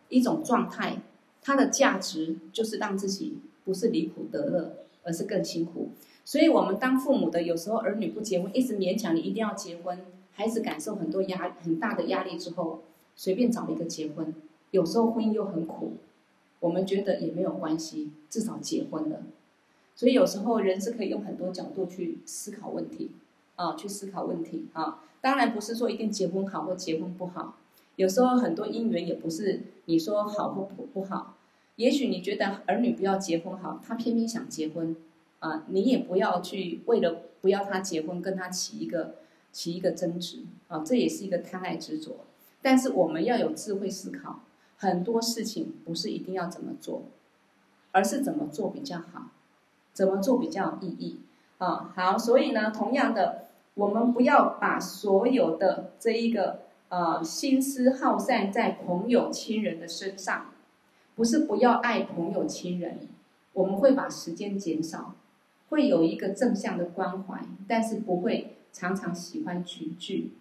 [0.09, 0.97] 一种状态，
[1.41, 4.82] 它的价值就是让自己不是离苦得乐。
[5.03, 5.89] 而是更辛苦，
[6.25, 9.99] 所以，我们当父母的，有时候儿女不结婚，一直勉强你一定要结婚，
[10.31, 12.81] 孩子感受很多压很大的压力之后，
[13.15, 14.33] 随便找一个结婚，
[14.71, 15.93] 有时候婚姻又很苦，
[16.61, 19.23] 我们觉得也没有关系，至少结婚了。
[19.95, 23.11] 所以有时候人是可以用很多角度去思考问题，
[23.55, 25.03] 啊，去思考问题啊。
[25.21, 27.57] 当然不是说一定结婚好或结婚不好，
[27.97, 31.35] 有时候很多姻缘也不是你说好或不不好。
[31.77, 34.95] 也许你觉得儿女不要结婚好，他偏偏想结婚，
[35.39, 39.15] 啊，你也不要去为了不要他结婚跟他起一个
[39.51, 42.25] 起一个争执，啊，这也是一个贪爱执着。
[42.61, 44.41] 但是我们要有智慧思考，
[44.77, 47.03] 很多事情不是一定要怎么做，
[47.91, 49.31] 而是怎么做比较好，
[49.93, 51.19] 怎么做比较有意义，
[51.57, 60.51] 啊，好，所以呢，同样的，我们不要把所有的这一个呃心思耗散在朋友亲人的身上。
[61.15, 63.07] 不是不要爱朋友亲人，
[63.53, 65.15] 我们会把时间减少，
[65.69, 70.31] 会有一个正向的关怀，但是不会常常喜欢群聚，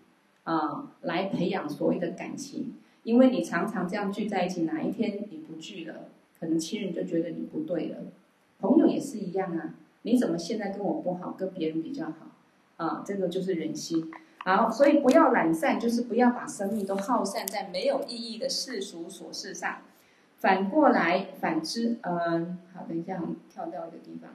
[0.44, 2.74] 啊、来培养所谓的感情。
[3.04, 6.08] 因为你常常这样聚在一起，哪一天你不聚了，
[6.38, 7.96] 可能亲人就觉得你不对了。
[8.60, 12.28] 朋友也是一样啊，你怎么现在跟我不好，跟别人比较好？
[12.76, 14.10] 啊、这个就是人心。
[14.38, 19.78] 好，所以不要懒散，就是不要把生命都耗散在没有意义的世俗琐事上。
[20.42, 24.28] 反过来，反之，嗯，好，等一下，我们跳到一个地方。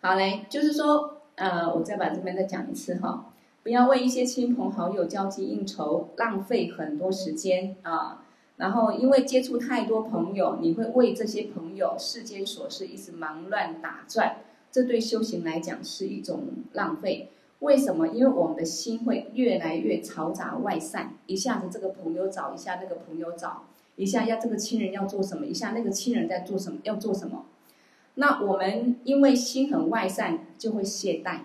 [0.00, 3.26] 好嘞，就是说，呃，我再把这边再讲一次哈，
[3.62, 8.24] 不要为一些亲朋好友交际应酬，浪费很多时间啊。
[8.56, 14.38] 然后，因为接触太多朋友，你会为这些朋友世间琐事一直忙乱打转，
[14.72, 16.42] 这对修行来讲是一种
[16.72, 17.30] 浪费。
[17.60, 18.08] 为什么？
[18.08, 23.62] 因为我们的心会越来越嘈杂外散，一下子这个朋友找，一下那个朋友找。
[23.98, 27.44] 一下要这个亲人要做什么，一下那个亲人在做什么，要做什么？
[28.14, 31.40] 那我们因为心很外散，就会懈怠，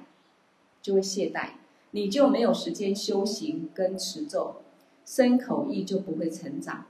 [0.82, 1.50] 就会懈怠，
[1.92, 4.58] 你就没有时间修行跟持咒，
[5.04, 6.86] 身口意就不会成长。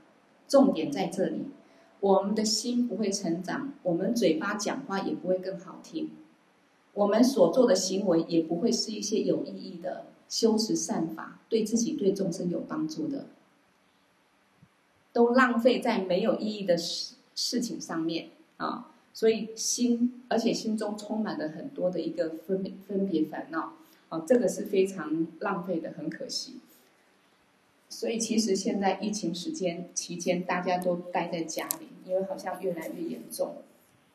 [0.46, 1.46] 重点在这里，
[2.00, 6.10] 我们的心不会成长，我们嘴巴讲话也不会更好听，
[6.92, 13.26] 我们所做的行为也不会是一些有意义的修持善法，对自己对众生有帮助的。
[15.14, 18.90] 都浪费在没有意义的事事情上面啊！
[19.14, 23.74] 所以心，而且心中充满了很多的一个分分别烦恼，
[24.08, 26.60] 啊，这个是非常浪费的，很可惜。
[27.88, 33.58] 所以其实现在疫情时间期间，大家都待在家里，因为好像越来越严重。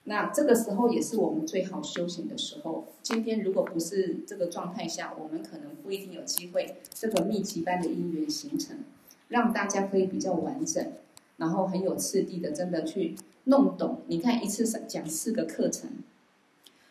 [0.04, 2.88] 那这个时候也是我们最好修行的时候。
[3.02, 8.80] 今天如果不是这个状态下，我们可能不一定有机会这个密集般的因缘形成，
[9.30, 10.92] 让大家可以比较完整，
[11.38, 13.16] 然后很有次第的真的去
[13.46, 14.02] 弄懂。
[14.08, 15.90] 你看一次讲四个课程，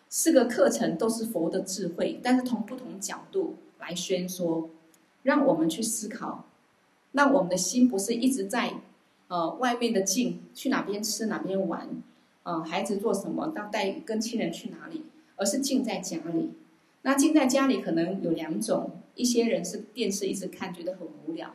[0.08, 4.70] 四个课程都是佛的智慧，但是从不同角度来宣说，
[5.22, 6.46] 让我们去思考。
[7.12, 8.74] 那我们的心不是一直在，
[9.28, 11.88] 呃，外面的境，去哪边吃哪边玩，
[12.44, 15.02] 呃，孩子做什么，当带跟亲人去哪里，
[15.36, 16.50] 而是静在家里。
[17.02, 21.54] 那静在家里可能有两种，一些人是电视一直看，觉得很无聊，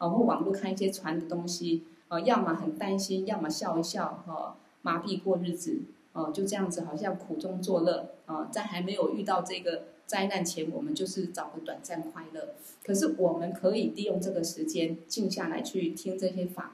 [0.00, 5.82] 啊、或网络看一些传的东西，呃，要么很担心，要么笑一笑，呃，麻痹过日子，
[6.12, 9.84] 哦，就这样子，好像苦中作乐，啊、在还没有遇到这个。
[10.10, 12.56] 灾难前，我们就是找个短暂快乐。
[12.82, 16.72] 可是我们可以利用这个时间静下来去听这些法。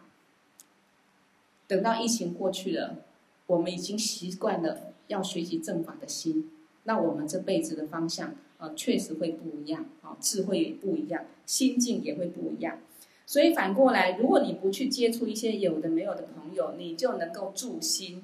[1.66, 3.04] 等到疫情过去了，
[3.46, 6.50] 我们已经习惯了要学习正法的心，
[6.84, 12.78] 那我们这辈子的方向呃，确实会不一样啊，智慧也不一样，心境也会不一样。
[13.26, 18.22] 所以反过来，如果你不去接触一些有的没有的朋友，你就能够住心。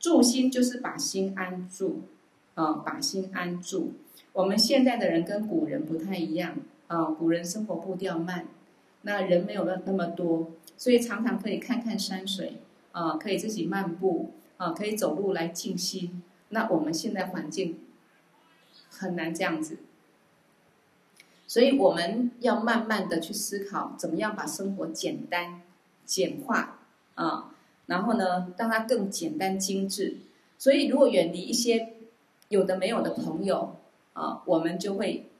[0.00, 2.02] 住心就是把心安住
[2.54, 3.92] 啊，把心安住。
[4.32, 6.56] 我们现在的人跟古人不太一样
[6.86, 8.46] 啊，古人生活步调慢，
[9.02, 12.54] 那人没有那那么多，所以常常可以看看山水
[12.92, 16.22] 啊，可以自己漫步啊，可以走路来静心。
[16.50, 17.80] 那我们现在环境
[18.88, 19.78] 很难这样子，
[21.48, 25.62] 所以我们要慢慢的去思考，怎么样把生活简单
[26.04, 26.78] 简化
[27.16, 27.50] 啊，
[27.86, 30.18] 然后呢，让它更简单精致。
[30.56, 31.94] 所以如果远离一些
[32.48, 33.74] 有的没有的朋友。
[34.14, 35.30] 啊，我们就会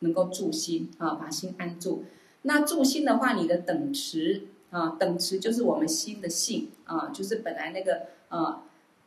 [0.00, 2.02] 能够住心啊，把心安住。
[2.42, 8.60] 那住心的话，你的等持啊，等持就是我们心的性啊，就是本来那个呃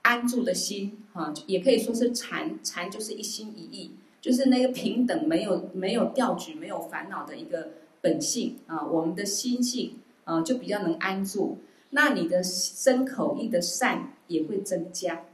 [0.04, 7.70] 安住的心啊，也可以说是禅，禅就是一心一意，就是那个平等，没有没有掉举，没有烦恼的一个
[8.02, 8.86] 本性啊。
[8.86, 11.58] 我们的心性啊，就比较能安住。
[11.92, 15.26] 那你的身口意的善也会增加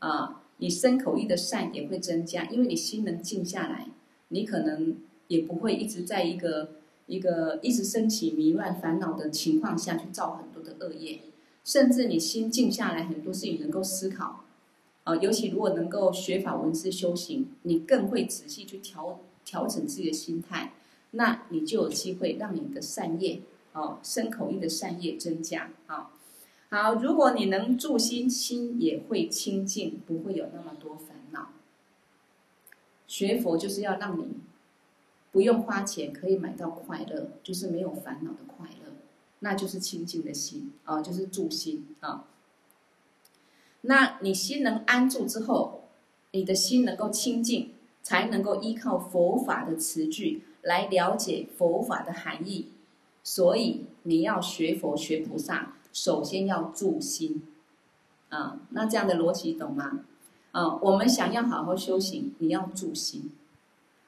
[0.00, 0.42] 啊。
[0.58, 3.88] 你身口意的善也会增加，因为你心能静下来，
[4.28, 4.96] 你可能
[5.28, 6.70] 也不会一直在一个
[7.06, 11.20] 一个一直升起迷乱烦恼的情况下去造很多的恶业，
[11.62, 14.45] 甚至你心静下来，很多事情能够思考，
[15.06, 20.72] 啊，尤其如果能够学法闻思修行，你更会仔细去调调整自己的心态，
[21.12, 23.40] 那你就有机会让你的善业，
[23.72, 26.10] 哦，身口意的善业增加，啊。
[26.70, 31.50] 好，如果你能住心，心也会清净，不会有那么多烦恼。
[33.06, 34.26] 学佛就是要让你
[35.30, 38.92] 不用花钱可以买到快乐，就是没有烦恼的快乐，
[39.38, 42.24] 那就是清净的心啊，就是住心啊。
[43.82, 45.84] 那你心能安住之后，
[46.32, 52.72] 你的心能够清净，才能够依靠佛法的词句来了解佛法的含义。
[53.22, 55.72] 所以你要学佛学菩萨。
[55.92, 57.42] 首先要住心，
[58.28, 60.00] 啊，那这样的逻辑懂吗？
[60.52, 63.30] 啊，我们想要好好修行，你要住心，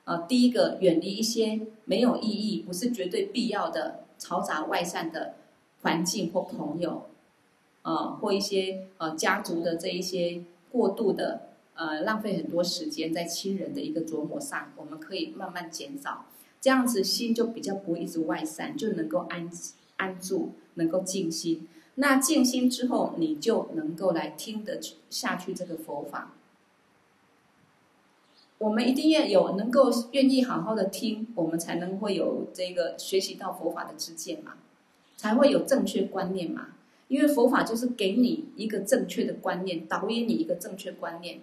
[0.05, 5.37] 啊，第一个远离一些没有意义、不是绝对必要的嘈杂外散的
[5.81, 7.09] 环境或朋友，
[7.83, 16.27] 啊，或一些呃家族的这一些过度的呃浪费很多时间在亲人的一个琢磨上，我们可以慢慢减少，
[16.61, 19.51] 这样子心就比较不会一直外散，就能够安
[19.97, 21.69] 安住，能够静心。
[21.95, 26.33] 那静心之后，你就能够来听得下去这个佛法。
[28.59, 34.55] 我们一定要有能够愿意好好的听，我们才能会有这个学习到佛法的知见嘛，
[35.17, 36.69] 才会有正确观念嘛。
[37.09, 41.41] 因为佛法就是给你一个正确的观念，导引你一个正确观念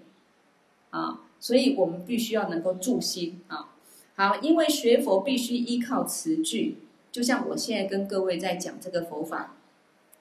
[0.90, 3.74] 啊，所以我们必须要能够住心啊。
[4.16, 6.78] 好，因为学佛必须依靠词句，
[7.12, 9.52] 就像我现在跟各位在讲这个佛法。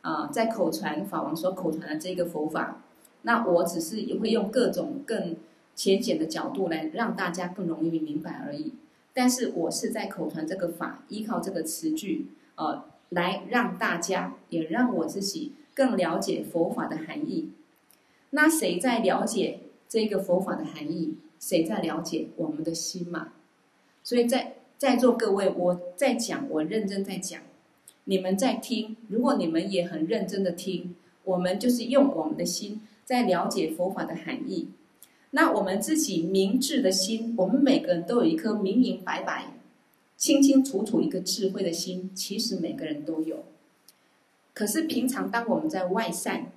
[0.06, 2.82] 啊，在口传法王所口传的这个佛法，
[3.22, 5.34] 那我只是也会用各种更
[5.74, 8.74] 浅显的角度来让大家更容易明白而已。
[9.14, 12.26] 但是我是在口传这个法，依靠这个词句，
[12.56, 17.50] 呃，来让大家也让我自己更了解佛法的含义。
[18.30, 21.14] 那谁在了解这个佛法的含义？
[21.38, 23.34] 谁在了解我们的心嘛？
[24.02, 27.40] 所以在在座各位，我在讲，我认真在讲。
[28.04, 30.94] 你们在听，如果你们也很认真的听，
[31.24, 34.68] 我们就是用我们的心在了解佛法的含义。
[35.30, 39.46] 那我们自己明智的心，我们每个人都有一颗明明白白、
[40.16, 43.44] 清清楚楚一个智慧的心，其实每个人都有。
[44.52, 46.52] 可是平常当我们在外散，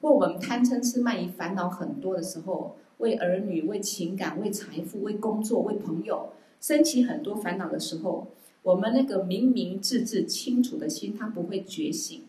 [0.00, 6.30] 或我们贪嗔痴慢疑烦恼很多的时候，为儿女、为情感、为财富、为工作、为朋友，
[6.60, 8.26] 升起很多烦恼的时候，
[8.62, 12.22] 我们那个明明智智、清楚的心，它不会觉醒，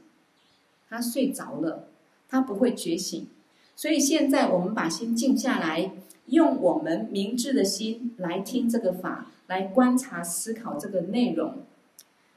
[0.87, 1.87] 它睡着了，
[2.29, 3.27] 它不会觉醒。
[3.75, 5.91] 所以现在我们把心静下来，
[6.27, 11.63] 用我们明智的心来听这个法，来观察思考这个内容，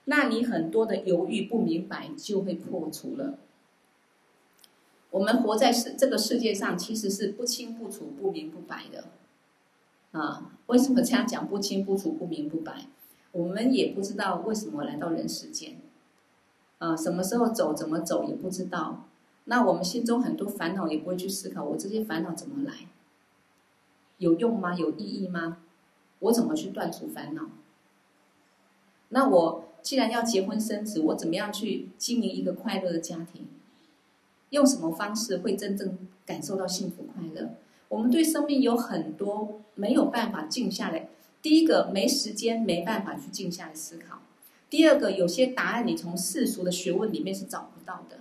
[0.07, 3.35] 那你很多的犹豫不明白就会破除了。
[5.11, 9.05] 我们活在世这个世界上，其实是不清不楚、不明不白的。
[10.13, 11.47] 啊，为什么这样讲？
[11.47, 12.87] 不清不楚、不明不白，
[13.33, 15.77] 我们也不知道为什么来到人世间。
[16.79, 19.05] 啊，什么时候走，怎么走也不知道。
[19.45, 22.73] 那我们心中很多烦恼也不会去思考，我这些烦恼怎么来？
[24.17, 24.75] 有用吗？
[24.75, 25.59] 有意义吗？
[26.23, 27.51] 我怎么去断除烦恼？
[29.11, 33.47] 那我既然要结婚生子，我怎么样去经营一个快乐的家庭？
[34.51, 37.51] 用什么方式会真正感受到幸福快乐？
[37.89, 41.09] 我们对生命有很多没有办法静下来。
[41.43, 44.19] 第一个，没时间，没办法去静下来思考；
[44.71, 48.19] 第二个，有些答案你从世俗的学问里面是找不到的。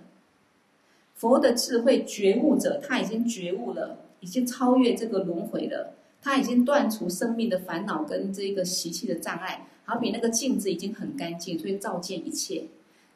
[1.14, 12.66] 佛的智慧觉悟者，他已经觉悟了，已经超越这个轮回了，他已经断除生命的烦恼跟这个习气的障碍，好比那个镜子已经很干净，所以照见一切。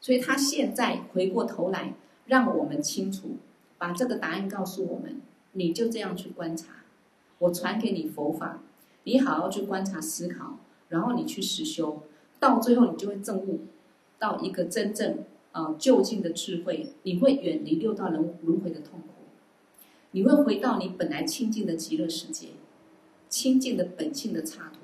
[0.00, 1.94] 所以他现在回过头来，
[2.26, 3.36] 让我们清楚，
[3.78, 5.20] 把这个答案告诉我们，
[5.52, 6.84] 你就这样去观察，
[7.38, 8.62] 我传给你佛法，
[9.04, 12.02] 你好好去观察思考，然后你去实修，
[12.38, 13.60] 到最后你就会证悟
[14.18, 15.18] 到一个真正。
[15.52, 19.24] 啊，究竟的智慧，你会远离六道轮轮回的痛苦，
[20.10, 22.48] 你会回到你本来清净的极乐世界，
[23.28, 24.80] 清净的本性的插图。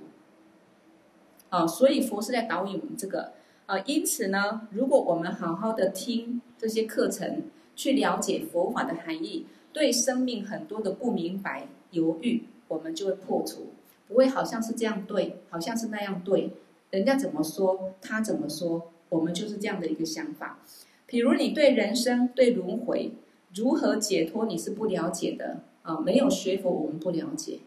[1.51, 3.33] 啊，所以佛是在导引我们这个。
[3.67, 13.69] 啊，因此呢，如果我们好好的听这些课程，去了解佛法的含义，对生命很多的不明白、犹豫，我们就会破除，
[14.09, 16.51] 不会好像是这样对，好像是那样对，
[16.91, 18.89] 人家怎么说，他怎么说。
[19.09, 20.61] 我们就是这样的一个想法，
[21.05, 23.13] 比如你对人生、对轮回
[23.55, 26.01] 如何解脱，你是不了解的啊。
[26.01, 27.59] 没有学佛，我们不了解，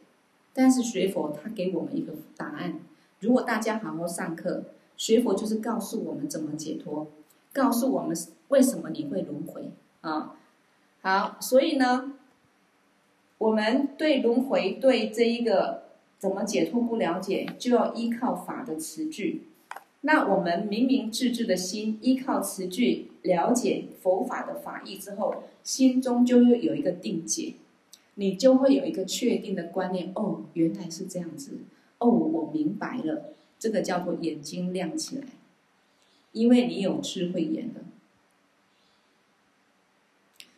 [0.57, 2.79] 但是学佛他给我们一个答案。
[3.19, 4.63] 如果大家好好上课，
[4.95, 7.07] 学佛就是告诉我们怎么解脱，
[7.51, 8.15] 告诉我们
[8.47, 10.37] 为什么你会轮回啊。
[11.01, 12.13] 好，所以呢，
[13.37, 15.83] 我们对轮回、对这一个
[16.17, 19.43] 怎么解脱不了解，就要依靠法的词句。
[20.01, 27.55] 那我们明明智智的心，依靠词句了解佛法的法义之后，心中就会有一个定解，
[28.15, 30.11] 你就会有一个确定的观念。
[30.15, 31.59] 哦，原来是这样子。
[31.99, 35.27] 哦，我明白了，这个叫做眼睛亮起来，
[36.33, 37.81] 因为你有智慧眼了。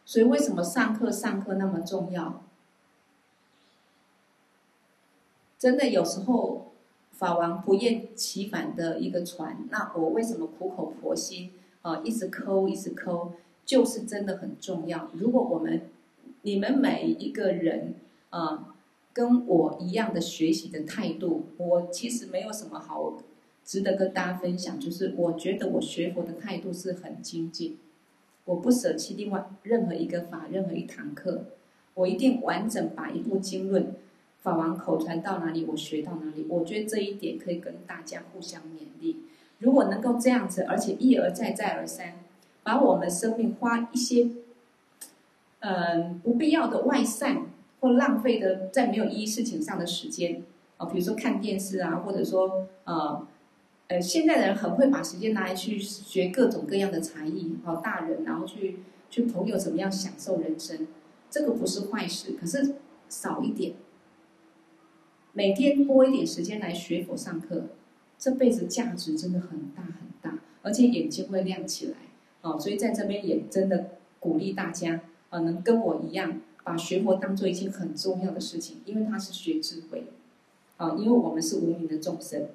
[0.06, 2.44] 所以为什么上课上课那么重要？
[5.60, 6.64] 真的有时候。
[7.18, 11.52] 法王不厌其烦的一个传，那我为什么苦口婆心
[11.82, 13.32] 啊，一直抠一直抠，
[13.66, 15.10] 就是真的很重要。
[15.16, 15.90] 如果我们
[16.42, 17.96] 你们每一个人
[18.30, 18.76] 啊，
[19.14, 23.18] 跟我一样的学习的态度，我其实没有什么好
[23.66, 27.78] 值得跟大家分享，就是我觉得我学佛的态度是很精进，
[28.46, 31.46] 我不舍弃另外任何一个法，任何一堂课，
[31.96, 33.94] 我一定完整把一部经论。
[34.40, 36.46] 法王口传到哪里，我学到哪里。
[36.48, 39.18] 我觉得这一点可以跟大家互相勉励。
[39.60, 42.20] 如果能够这样子，而且一而再、再而三，
[42.64, 44.30] 把我们生命花一些，
[45.68, 47.46] 呃，不必要的外散
[47.82, 50.42] 或浪费的在没有意义事情上的时间
[50.78, 53.28] 啊，比如说看电视啊，或者说呃，
[53.90, 60.88] 呃，现在的人很会把时间拿来去学各种各样的才艺，哦，大人然后去去朋友怎么样享受人生，
[61.30, 62.76] 这个不是坏事，可是
[63.10, 63.74] 少一点。
[65.34, 67.66] 每天拨一点时间来学佛上课，
[68.18, 71.96] 这辈子价值真的很大很大，而且眼睛会亮起来
[72.40, 72.58] 好！
[72.58, 73.90] 所以在这边也真的
[74.22, 80.06] 鼓励大家啊，能跟我一样把学佛当做一件很重要的事情，因为它是学智慧
[80.78, 82.48] 啊，因为我们是无明的众生。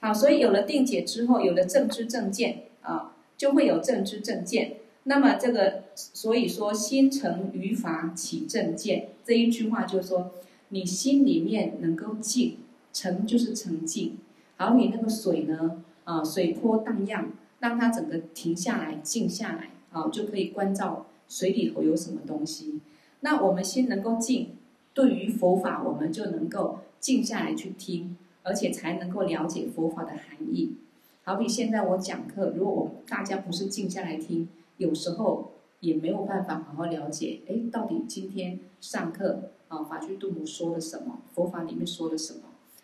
[0.00, 4.76] 好，所以有了定解之后，有了正知正见啊，就会有正知正见。
[5.04, 10.32] 那么这个，所以说心诚于法起正见这一句话就是说。
[10.72, 12.58] 你心里面能够静，
[12.92, 14.18] 诚就是澄净。
[14.56, 15.82] 好，你那个水呢？
[16.04, 22.80] 啊，水波荡漾，让它整个停下来，静下来，啊，就可以关照水里头有什么东西。
[23.20, 24.50] 那我们心能够静，
[24.92, 30.74] 对于佛法，我们就能够静下来去听，而且才能够了解佛法的含义。
[31.22, 41.20] 好比现在我讲课，如果我们大家不是静下来听，有时候也没有办法好好了解，哎，到底今天上课啊，法须度母说了什么？
[41.34, 42.40] 佛法里面说了什么？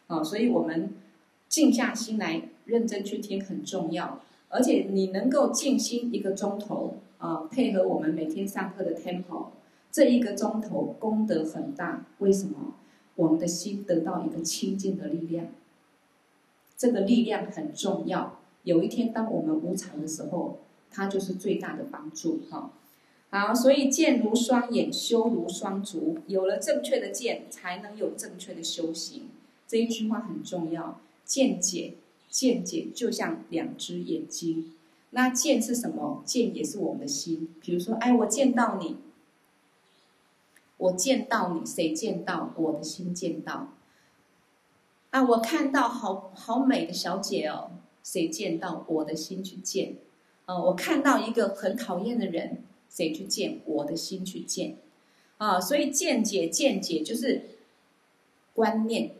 [0.06, 0.94] 啊，所以我们
[1.48, 4.20] 静下心来，认真去听很重要。
[4.48, 9.46] 而且你能够静心一个钟头啊，配合我们每天上课的 tempo，
[9.90, 12.06] 这一个钟头功德很大。
[12.18, 12.74] 为什么？
[13.14, 15.46] 我们的心得到一个清净的力量。
[16.76, 18.40] 这个力量很重要。
[18.64, 20.58] 有一天，当我们无常的时候，
[20.90, 22.40] 它就是最大的帮助。
[22.50, 22.70] 哈，
[23.30, 26.18] 好，所以见如双眼，修如双足。
[26.26, 29.28] 有了正确的见，才能有正确的修行。
[29.66, 31.00] 这一句话很重要。
[31.24, 31.94] 见解，
[32.28, 34.74] 见解就像两只眼睛。
[35.16, 36.22] 那见是什么？
[36.26, 37.48] 见也是我们的心。
[37.62, 38.98] 比如说，哎，我见到你，
[40.76, 42.52] 我见到你，谁见到？
[42.54, 43.72] 我的心见到。
[45.08, 47.70] 啊，我看到好好美的小姐哦，
[48.04, 48.84] 谁见到？
[48.86, 49.94] 我的心去见。
[50.44, 53.60] 啊，我看到一个很讨厌的人，谁去见？
[53.64, 54.76] 我的心去见。
[55.38, 57.42] 啊，所以见解见解就是
[58.52, 59.12] 观念，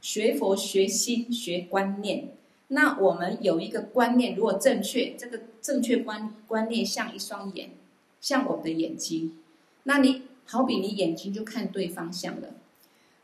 [0.00, 2.28] 学佛学心学观念。
[2.72, 7.70] 那我们有一个观念，如果正确，这个正确观观念像一双眼，
[8.18, 9.38] 像我们的眼睛。
[9.82, 12.54] 那你好比你眼睛就看对方向了。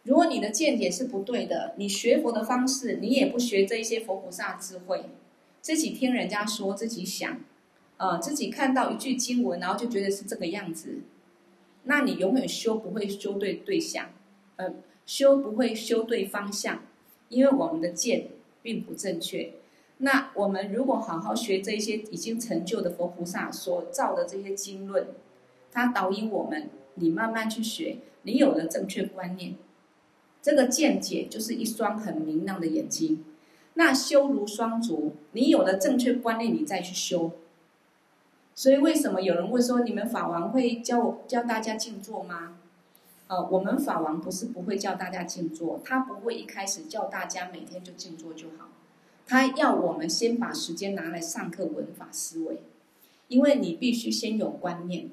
[0.02, 5.06] 如果你的见解是不对的，你学佛的方式，你也不学这一些佛菩萨智慧，
[5.62, 7.40] 自己听人家说，自己想，
[7.96, 11.00] 呃，自己看到一句经文，然后就觉得是这个样子，
[11.84, 14.10] 那你永远修不会修对对象，
[14.56, 14.74] 呃，
[15.06, 16.82] 修不会修对方向，
[17.30, 18.28] 因为我们的见
[18.62, 19.52] 并不正确。
[19.98, 25.08] 那我们如果好好学这些已经成就的佛菩萨所造的这些经论，
[25.72, 29.56] 它导引我们，你慢慢去学，你有了正确观念。
[30.40, 33.24] 这个见解就是一双很明亮的眼睛，
[33.74, 37.32] 那修如双足，你有了正确观念，你再去修。
[38.54, 42.58] 所以为什么有人会说，你们法王会教教大家静坐吗？
[43.28, 48.68] 呃，我们法王不是不会叫大家静坐，他不会一开始叫大家每天就静坐就好，
[49.26, 52.62] 他要我们先把时间拿来上课文法思维，
[53.28, 55.10] 因为你必须先有观念，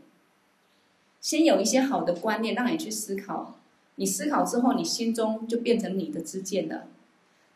[1.19, 3.55] 先有一些好的观念让你去思考。
[3.97, 6.87] 你思考之后，你心中就变成你的知见了。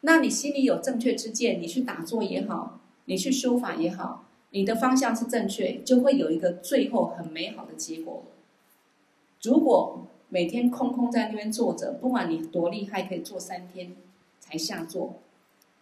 [0.01, 8.23] 那你心里有正确知见，你去打坐也好，你去修法也好，你的方向是正确，就会有一个最后很美好的结果。
[9.41, 13.95] 如果每天空空在那边坐着，不管你多厉害，可以坐三天
[14.39, 15.15] 才下座，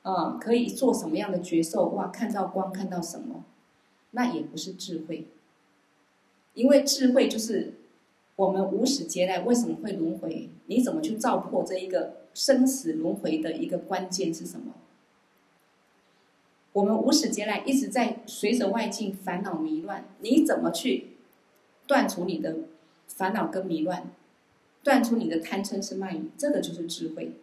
[0.01, 1.85] 啊、嗯，可以做什么样的觉受？
[1.89, 3.43] 哇，看到光，看到什么？
[4.11, 5.27] 那也不是智慧，
[6.53, 7.75] 因为智慧就是。
[8.37, 10.47] 我们无始劫来为什么会轮回？
[10.67, 14.73] 你怎么去照破这一个生死轮回的一个关键是什么？
[16.73, 21.13] 我们无始劫来一直在随着外境烦恼迷乱，你怎么去
[21.87, 22.57] 断除你的
[23.07, 24.11] 烦恼跟迷乱，
[24.87, 26.29] 断出你的贪嗔痴慢疑？
[26.37, 27.33] 这个就是智慧。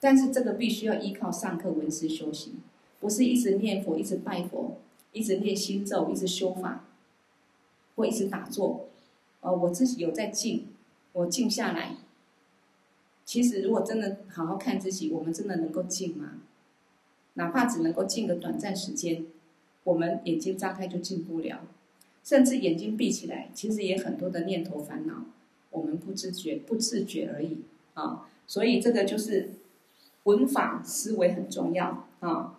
[0.00, 2.54] 但是这个必须要依靠上课闻思修行，
[2.98, 4.76] 不是一直念佛、一直拜佛、
[5.12, 6.84] 一直念心咒、一直修法，
[7.94, 8.88] 或一直打坐。
[9.40, 10.66] 哦，我自己有在静，
[11.12, 11.94] 我静下来。
[13.24, 16.40] 其实，如果真的好好看自己，我们真的能够静吗？
[17.34, 19.24] 哪怕只能够静个短暂时间，
[19.84, 21.60] 我们眼睛张开就静不了，
[22.24, 25.24] 甚至眼睛闭起来，其实也很多的念头烦恼，
[25.70, 27.58] 我们不知觉、不自觉而已
[27.94, 28.28] 啊。
[28.46, 29.50] 所以，这个就是
[30.24, 32.58] 文法思维很重要啊。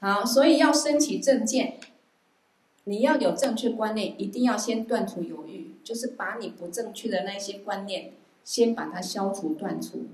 [0.00, 1.78] 好，所以要升起正见。
[2.84, 10.06] 你要有正确观念，一定要先断除犹豫，就是把你不正确的那些观念，先把它消除断除。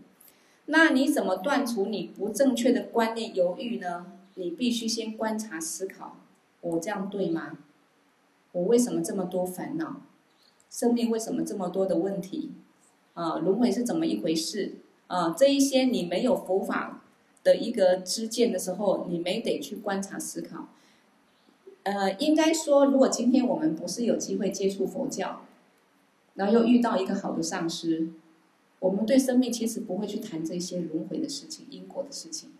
[0.67, 4.13] 那你怎么断除你不正确的观念犹豫呢？
[4.35, 6.19] 你必须先观察思考，
[6.61, 7.59] 我这样对吗？
[8.53, 10.03] 我为什么这么多烦恼？
[10.71, 12.53] 生命为什么这么多的问题？
[13.15, 14.77] 啊，轮回是怎么一回事？
[15.07, 17.03] 啊，这一些你没有佛法
[17.43, 20.69] 的一个知见的时候，你没得去观察思考。
[21.85, 25.43] 呃，应该说，如果今天我们不是有机会接触佛教，
[26.35, 28.11] 然后又遇到一个好的上师，
[28.79, 32.51] 我们对生命其实不会去谈这些轮回的事情、因果的事情，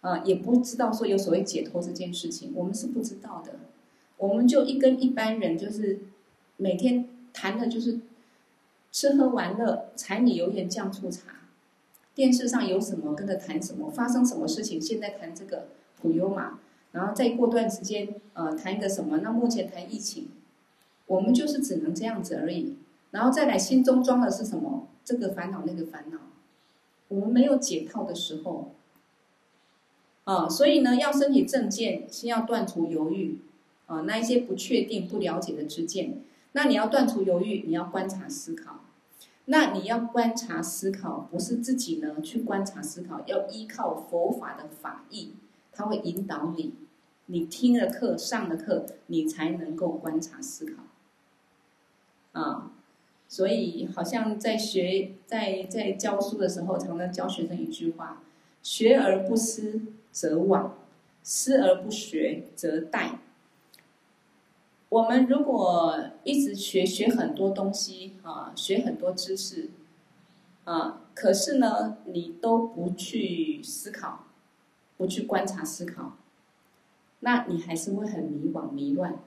[0.00, 3.58] 啊、也不知道说有所谓解脱这件事情，我们是不知道的。
[4.18, 5.98] 我们就一跟一般人，就是
[6.56, 8.00] 每天谈的就是
[8.90, 11.22] 吃喝玩乐、柴米油盐酱醋茶，
[12.14, 15.68] 电视上有什么跟着谈什么，发生什么事情，现在谈这个
[16.00, 16.58] 普悠玛。
[16.92, 19.18] 然后再过段时间，呃，谈一个什么？
[19.18, 20.28] 那目前谈疫情，
[21.06, 22.76] 我们就是只能这样子而已。
[23.10, 24.88] 然后再来，心中装的是什么？
[25.04, 26.18] 这个烦恼，那个烦恼。
[27.08, 28.72] 我们没有解套的时候，
[30.24, 33.40] 啊，所以呢，要升起正见，先要断除犹豫，
[33.86, 36.22] 啊，那一些不确定、不了解的知见。
[36.56, 38.80] 那你要断除犹豫，你要观察思考。
[39.44, 45.34] 那你要观察思考，不是自己呢去观察思考，要依靠佛法的法义，
[45.70, 46.72] 它会引导你。
[47.26, 50.82] 你听了课、上了课，你才能够观察思考。
[52.32, 52.72] 啊，
[53.28, 58.22] 所以好像在学、在在教书的时候，常常教学生一句话：
[58.62, 60.70] 学而不思则罔，
[61.22, 63.10] 思而不学则殆。
[64.96, 65.94] 我们如果
[66.24, 69.68] 一直学学很多东西啊，学很多知识
[70.64, 74.24] 啊，可是呢，你都不去思考，
[74.96, 76.16] 不去观察思考，
[77.20, 79.18] 那你还是会很迷惘迷乱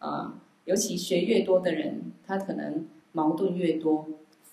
[0.00, 0.40] 啊。
[0.64, 4.08] 尤其学越多的人，他可能矛盾越多，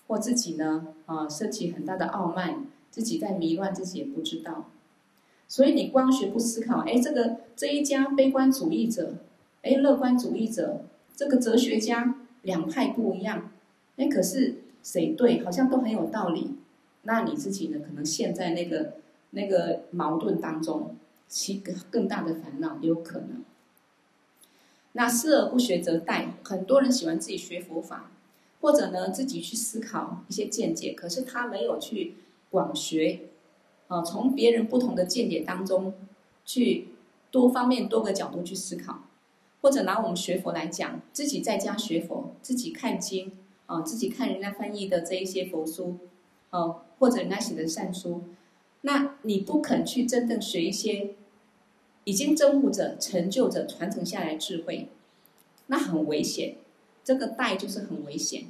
[0.06, 4.70] 或自己呢啊，升起很大的傲慢，自己在迷乱，自己也不知道。
[5.48, 9.16] 所以你光学不思考，哎，这个这一家悲观主义者。
[9.66, 10.84] 哎，乐观主义者
[11.16, 13.50] 这个哲学家两派不一样，
[13.96, 15.44] 哎，可是谁对？
[15.44, 16.54] 好像都很有道理。
[17.02, 17.80] 那你自己呢？
[17.84, 18.94] 可能陷在那个
[19.30, 20.94] 那个矛盾当中，
[21.26, 21.60] 其
[21.90, 23.42] 更大的烦恼也有可能。
[24.92, 26.26] 那思而不学则殆。
[26.44, 28.12] 很多人喜欢自己学佛法，
[28.60, 32.14] 或者呢自己去思考一些见解，可是他没有去
[32.50, 33.22] 广学，
[33.88, 35.92] 啊，从别人不同的见解当中
[36.44, 36.88] 去
[37.32, 39.00] 多方面多个角度去思考。
[39.66, 43.32] 或者拿我们学佛来讲，自己在家学佛，自己看经
[43.66, 45.98] 啊，自己看人家翻译的这一些佛书，
[46.50, 48.22] 哦，或者人家写的善书，
[48.82, 51.16] 那你不肯去真正学一些
[52.04, 54.88] 已经证悟者、成就者传承下来智慧，
[55.66, 56.58] 那很危险。
[57.02, 58.44] 这个带就是很危险。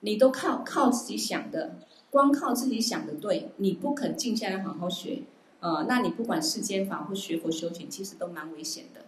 [0.00, 1.76] 你都靠靠自己想的，
[2.10, 5.22] 光靠自己想的对，你不肯静下来好好学，
[5.60, 9.02] 呃，那你不管世间法或学佛修行，其实都蛮危险的。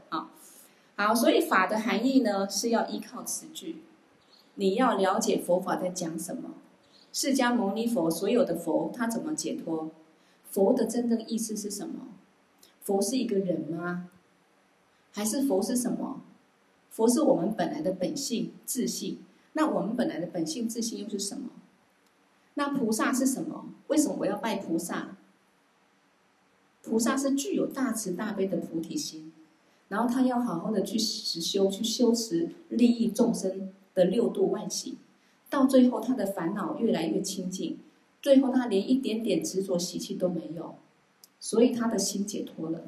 [1.03, 3.85] 好，所以法的含义呢，是要依靠词句。
[4.57, 6.51] 你要了解佛法在讲什么。
[7.11, 9.91] 释迦牟尼佛所有的佛，他怎么解脱？
[10.51, 12.09] 佛的真正意思是什么？
[12.83, 14.11] 佛是一个人吗？
[15.13, 16.21] 还是佛是什么？
[16.91, 19.21] 佛是我们本来的本性自性。
[19.55, 21.49] 那我们本来的本性自性又是什么？
[22.57, 23.71] 那菩萨是什么？
[23.87, 25.17] 为什么我要拜菩萨？
[26.83, 29.30] 菩萨是具有大慈大悲的菩提心。
[29.91, 34.97] 然后他要好好的去实修，去修持利益众生的六度万行，
[35.49, 37.77] 到最后他的烦恼越来越清净，
[38.23, 40.77] 最后他连一点点执着习气都没有，
[41.41, 42.85] 所以他的心解脱了，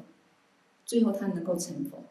[0.85, 2.03] 最后他能够成佛。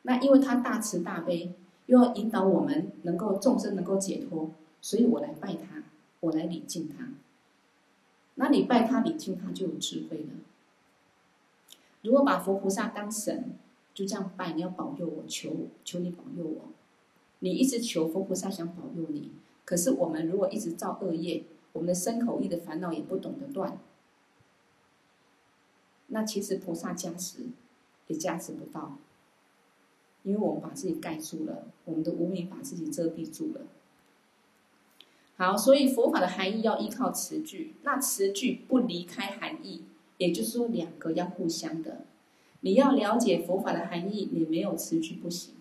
[0.00, 1.52] 那因为他大慈大悲，
[1.84, 5.82] 又要引导我们能够众生能够解脱，所以我来拜他，
[6.20, 7.12] 我来礼敬他。
[8.36, 10.30] 那你拜他礼敬他就有智慧了。
[12.00, 13.58] 如果把佛菩萨当神。
[13.92, 16.68] 就这样拜，你要保佑我，求求你保佑我。
[17.40, 19.32] 你一直求佛菩萨想保佑你，
[19.64, 23.78] 可是我们如果一直造恶业，我们的身口意的烦恼也不懂得断，
[26.08, 27.46] 那其实菩萨加持
[28.08, 28.98] 也加持不到，
[30.22, 33.62] 因为我们把自己盖住了，我们的无明把自己遮蔽住了。
[35.36, 39.84] 好，所以佛法的含义要依靠词句，那词句不离开含义，
[40.18, 42.04] 也就是说两个要互相的。
[42.60, 45.54] 你要了解佛法的含义，你没有词句不行。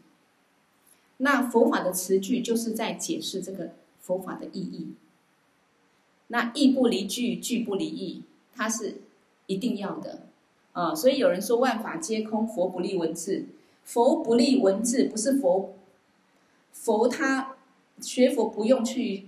[1.17, 4.93] 那佛法的词句就是在解释这个佛法的意义。
[6.27, 8.23] 那义不离句，句不离义，
[8.55, 9.01] 它是
[9.47, 10.27] 一定要的
[10.73, 10.93] 啊。
[10.93, 13.45] 所以有人说万法皆空，佛不立文字。
[13.83, 15.73] 佛不立文字，不是佛，
[16.71, 17.55] 佛他
[17.99, 19.25] 学佛不用去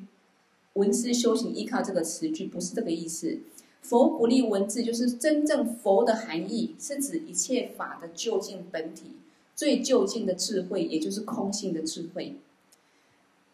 [0.73, 3.39] 文字修行，依靠这个词句，不是这个意思。
[3.81, 9.11] 佛不立文字，就是真正佛的含义，是指一切法的究竟本体，
[9.55, 12.35] 最究竟的智慧，也就是空性的智慧。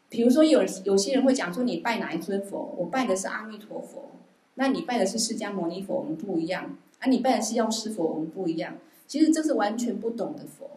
[0.09, 2.75] 比如说有，有些人会讲说，你拜哪一尊佛？
[2.78, 4.11] 我拜的是阿弥陀佛。
[4.55, 6.78] 那你拜的是释迦牟尼佛，我们不一样。
[6.99, 8.78] 啊，你拜的是药师佛，我们不一样。
[9.07, 10.71] 其实这是完全不懂的佛。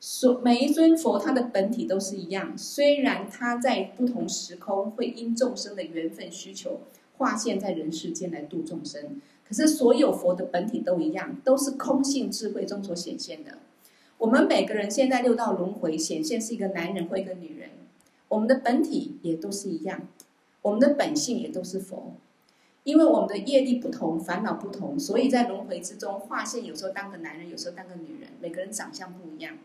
[0.00, 6.80] 所每一尊佛，它的本体都是一样，虽然它在不同时空会因众生的缘分需求。
[7.18, 13.58] 化现在人世间来度众生，可是所有佛的本体都一样，都是空性智慧中所显现的。
[14.16, 17.70] 我们每个人现在六道轮回显现是一个男人或一个女人，
[18.28, 20.08] 我们的本体也都是一样，
[20.62, 22.14] 我们的本性也都是佛。
[22.84, 29.58] 因为我们的业力不同，烦恼不同，所以在轮回之中化现，有时候当个男人，有时候当个女人，每个人长相不一样。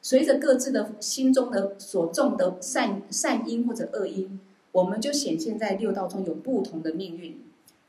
[0.00, 4.38] 随着各自的心中的所种的善善因或者恶因，
[4.74, 7.38] 我们就显现在六道中有不同的命运，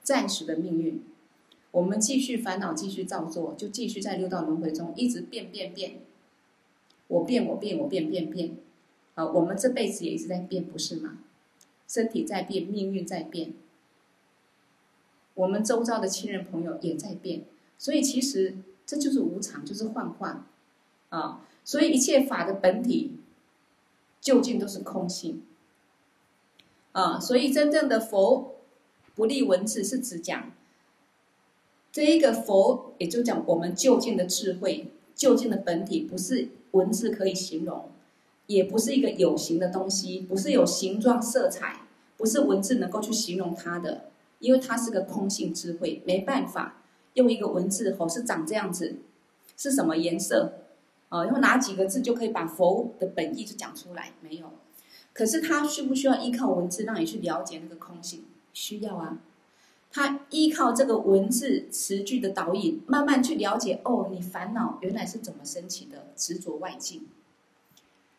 [0.03, 1.03] 暂时的命运。
[1.71, 5.97] 我们继续烦恼，继续造作，就继续在六道轮回中一直变变变。
[7.07, 8.57] 我变，我变，我变变变。
[9.15, 11.17] 啊，我们这辈子也一直在变，不是吗？
[11.88, 13.53] 身体在变，命运在变。
[15.33, 17.45] 我们周遭的亲人朋友也在变，
[17.79, 20.45] 所以其实这就是无常，就是幻化。
[21.09, 23.13] 啊，所以一切法的本体
[24.21, 25.41] 究竟都是空性。
[26.95, 28.55] 啊，所以真正的佛
[29.15, 30.49] 不立文字，是指讲。
[31.91, 37.89] 这一个佛，也就讲我们究竟的智慧，究竟的本体，不是文字可以形容，
[38.47, 41.81] 也不是一个有形的东西，不是有形状、色彩，
[42.15, 44.05] 不是文字能够去形容它的，
[44.39, 46.81] 因为它是个空性智慧，没办法
[47.15, 48.99] 用一个文字哦，是长这样子，
[49.57, 50.59] 是什么颜色
[51.09, 51.25] 啊？
[51.25, 54.13] 用哪几个字就可以把佛的本意就讲出来？
[54.21, 54.49] 没有。
[55.16, 58.26] 可是他需不需要依靠文字让你去了解那个空性？
[58.51, 59.20] 需要啊。
[59.89, 66.07] 他依靠这个文字词句的导引，慢慢去了解哦，你烦恼原来是怎么升起的？
[66.18, 67.07] 执着外境。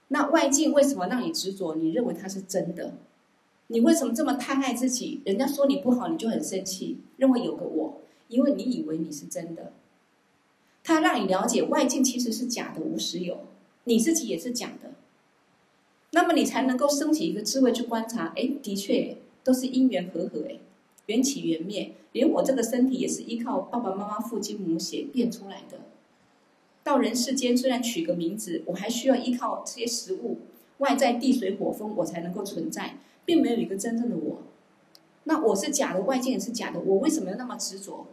[0.08, 1.74] 那外境为什么让你执着？
[1.74, 2.94] 你认为它是真的？
[3.66, 5.20] 你为什么这么贪爱自己？
[5.26, 9.74] 人家说你不好，你就很生气，认为有个我，因为你以为你是真的。
[10.82, 13.40] 他让你了解外境其实是假的，无实有，
[13.84, 14.92] 你自己也是假的。
[16.16, 20.56] 那么你才能够升起一个智慧去观察，哎，的确都是因缘和合，哎。
[21.04, 25.78] 缘起缘灭，连我这个身体也是依靠爸爸妈妈、父亲母血变出来的。
[26.82, 30.38] 到人世间虽然取个名字，我还需要依靠这些食物、
[30.78, 34.38] 外在地水火风，我才能够存在，并没有一个真正的我。
[35.24, 38.06] 那我是假的，外界也是假的，我为什么要那么执着？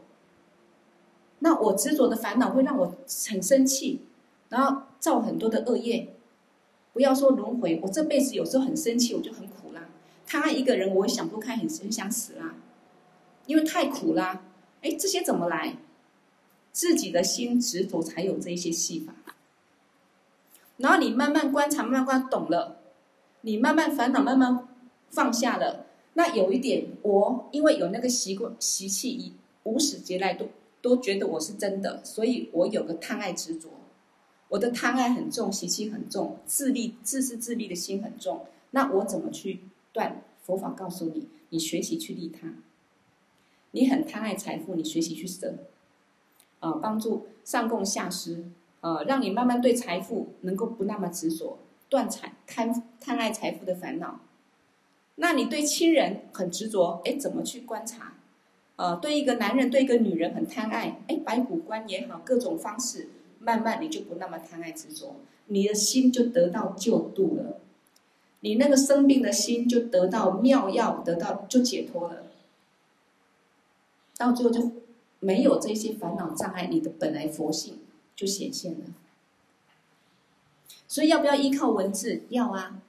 [1.40, 2.94] 那我执着的烦恼会让我
[3.32, 4.02] 很生气，
[4.50, 6.10] 然后造很多的恶业。
[6.94, 9.90] 不要说轮回，我这辈子有时候很生气，我就很苦啦。
[10.26, 12.56] 他一个人，我也想不开，很很想死啦。
[13.48, 14.44] 因为太苦啦，
[14.82, 15.76] 哎，这些怎么来？
[16.72, 19.14] 自己的心执着才有这些戏法。
[20.78, 22.78] 然后你慢慢观察，慢慢观懂了，
[23.42, 24.68] 你慢慢烦恼慢慢
[25.10, 25.86] 放下了。
[26.14, 29.34] 那有一点，我因为有那个习惯习气，以
[29.64, 30.48] 无始劫来都
[30.82, 33.70] 都觉得我是真的，所以我有个贪爱执着。
[34.54, 38.46] 我的贪爱很重，习气很重，自利自私自利的心很重。
[38.70, 40.22] 那我怎么去断？
[40.44, 42.54] 佛法告诉你，你学习去利他。
[43.72, 45.56] 你很贪爱财富，你学习去舍，
[46.60, 48.46] 啊、帮助上供下施，
[48.82, 51.58] 啊、让你慢慢对财富能够不那么执着，
[51.90, 54.20] 断财贪贪爱财富的烦恼。
[55.16, 58.18] 那你对亲人很执着，哎，怎么去观察？
[58.76, 63.10] 呃，对一个男人，对一个女人很贪爱，哎，白骨观也好，各种方式，
[63.44, 65.16] 慢慢你就不那么贪爱执着，
[65.48, 67.60] 你的心就得到救度了，
[68.40, 72.24] 你那个生病的心就得到妙药，得到就解脱了。
[74.18, 74.72] 到最后就
[75.20, 77.80] 没有这些烦恼障碍，你的本来佛性
[78.16, 78.86] 就显现了。
[80.88, 82.24] 所以要不要依靠文字？
[82.30, 82.80] 要啊！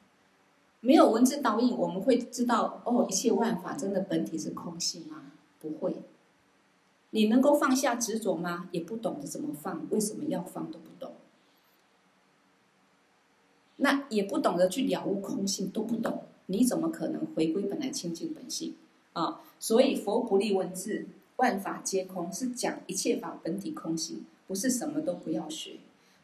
[0.80, 5.32] 没有文字导引，我们会知道哦，一切万法真的本体是空性吗？
[5.58, 5.96] 不会。
[7.14, 8.68] 你能够放下执着吗？
[8.72, 11.12] 也不懂得怎么放，为什么要放都不懂。
[13.76, 18.74] 那也不懂得去了悟空性，都不懂，你怎么可能回归本来清净本性？
[19.12, 21.06] 啊，所以佛不立文字，
[21.36, 25.76] 万法皆空，是讲一切法本体空性，不是什么都不要学。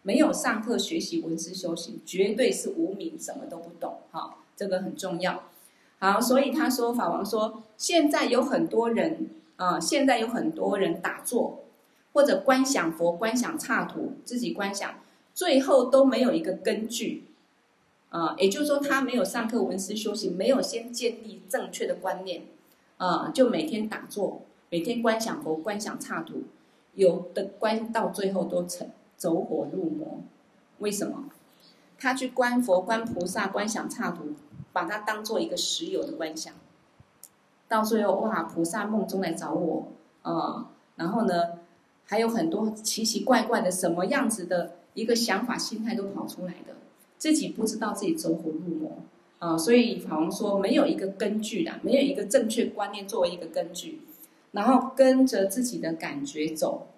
[0.03, 3.99] 没有上课学习文字修行，绝对是无明，什么都不懂。
[4.11, 5.45] 哈，这个很重要。
[6.01, 9.29] 好，所以他说法王说，现在有很多人
[9.61, 11.65] 啊，现在有很多人打坐
[12.15, 14.95] 或者观想佛、观想刹土，自己观想，
[15.35, 17.27] 最后都没有一个根据。
[18.09, 22.45] 啊，也就是说，他没有上课文思修行，没有先建立正确的观念。
[22.97, 24.41] 啊，就每天打坐，
[24.71, 26.45] 每天观想佛、观想刹土，
[26.95, 28.89] 有的观到最后都成
[29.19, 30.21] 走火入魔。
[30.79, 31.27] 为什么？
[31.99, 34.33] 他去观佛、观菩萨、观想刹土，
[34.73, 36.55] 把它当做一个实有的观想。
[37.71, 39.87] 到最后，哇，菩萨梦中来找我，
[40.23, 40.67] 啊，
[40.97, 41.35] 然后呢，
[42.05, 46.75] 还有很多奇奇怪怪的什么样子的一个想法、心态都跑出来的，
[47.17, 48.99] 自己不知道自己走火入魔。
[49.39, 54.01] 啊，所以法王说没有一个根据的，没有一个正确观念作为一个根据，
[54.51, 56.89] 然后跟着自己的感觉走，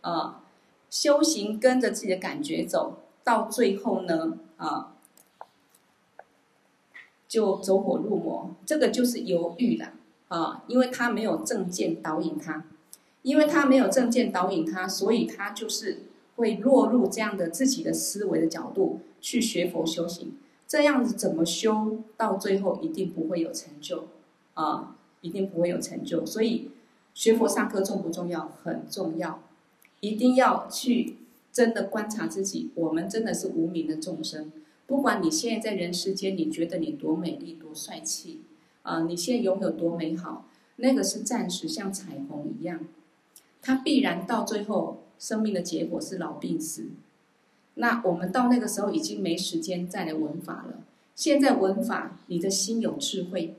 [0.00, 0.44] 啊，
[0.88, 4.94] 修行跟着自己的感觉走到最后呢，啊，
[7.26, 9.92] 就走火入魔，这个就是犹豫了，
[10.34, 12.64] 啊，因为他没有正见导引他，
[13.22, 15.98] 因为他没有正见导引他，所以他就是
[16.34, 20.32] 会落入这样的自己的思维的角度去学佛修行，
[20.66, 24.08] 这样子怎么修到最后一定不会有成就
[24.54, 26.26] 啊，一定不会有成就。
[26.26, 26.68] 所以
[27.14, 28.50] 学佛上课重不重要？
[28.64, 29.40] 很重要，
[30.00, 31.14] 一定要去
[31.52, 32.72] 真的观察自己。
[32.74, 34.50] 我们真的是无名的众生，
[34.88, 38.40] 不管你现在在人世间，你觉得你多美丽、多帅气
[38.84, 42.80] 啊，你现在拥有多美好，那个是暂时，像彩虹一样。
[43.60, 46.90] 它必然到最后，生命的结果是老病死。
[47.74, 50.84] 那我们到那个时候已经没时间再来闻法了。
[51.14, 53.56] 现在闻法，你的心有智慧，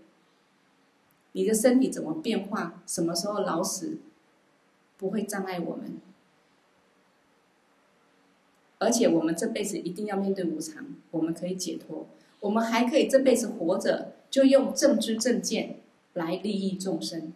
[1.31, 3.97] 你的身体怎么变化，什么时候老死，
[4.97, 5.99] 不会障碍我们。
[8.77, 12.05] 而且我们这辈子一定要面对无常，我们可以解脱，
[12.41, 15.77] 我们还可以这辈子活着，就用正知正见
[16.11, 17.31] 来利益众生。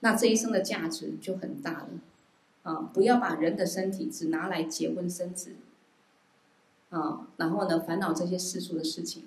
[0.00, 1.88] 那这一生的价值就很大了，
[2.62, 2.90] 啊！
[2.94, 5.50] 不要把人的身体只拿来结婚生子，
[6.88, 9.24] 啊，然后呢，烦恼这些世俗的事情，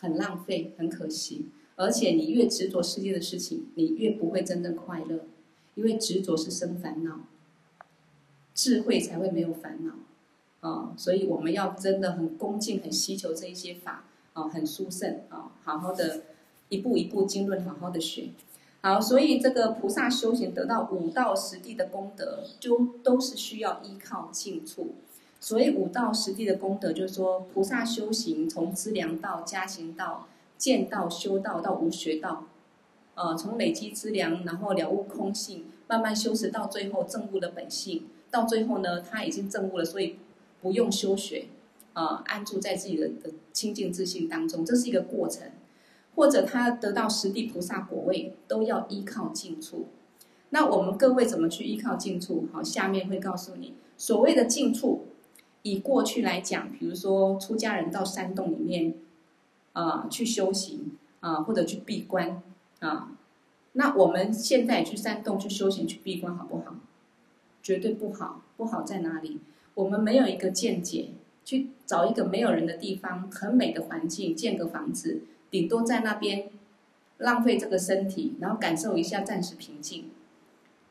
[0.00, 1.46] 很浪费，很可惜。
[1.76, 5.20] 而且你越执着世界的事情，你越不会真正快乐，
[5.76, 7.20] 因为执着是生烦恼，
[8.56, 10.94] 智慧才会没有烦恼，啊！
[10.96, 16.22] 所以我们要真的很恭敬、很希求这一些法，啊，很殊胜，啊，好好的
[16.68, 18.30] 一步一步经论，好好的学。
[18.82, 24.96] 好，所以这个菩萨修行得到五道十地的功德，就都是需要依靠静处。
[25.40, 30.26] 所以五道十地的功德，就是说菩萨修行从资粮道、加行道、
[30.58, 32.44] 见道、修道到无学道，
[33.14, 38.08] 呃，从累积资粮，然后了悟空性，慢慢修持到最后证悟了本性。
[38.30, 40.16] 到最后呢，他已经证悟了，所以
[40.60, 41.46] 不用修学，
[41.94, 45.50] 呃，安住在自己的的清净自信当中，这是一个过程。
[46.16, 49.86] 或者他得到十地菩萨果位，都要依靠静处。
[50.50, 52.46] 那我们各位怎么去依靠静处？
[52.52, 53.74] 好，下面会告诉你。
[53.96, 55.06] 所谓的静处，
[55.62, 58.94] 以过去来讲，比如说出家人到山洞里面
[59.72, 62.40] 啊、去修行啊、或者去闭关
[62.78, 63.10] 啊、
[63.72, 66.76] 那我们现在去山洞去修行去闭关好不好？
[67.60, 68.42] 绝对不好。
[68.56, 69.40] 不好在哪里？
[69.74, 71.08] 我们没有一个见解，
[71.44, 75.20] 去找一个没有人的地方，很美的环境，建个房子。
[75.50, 76.48] 顶多在那边
[77.18, 80.10] 浪费这个身体，然后感受一下暂时平静。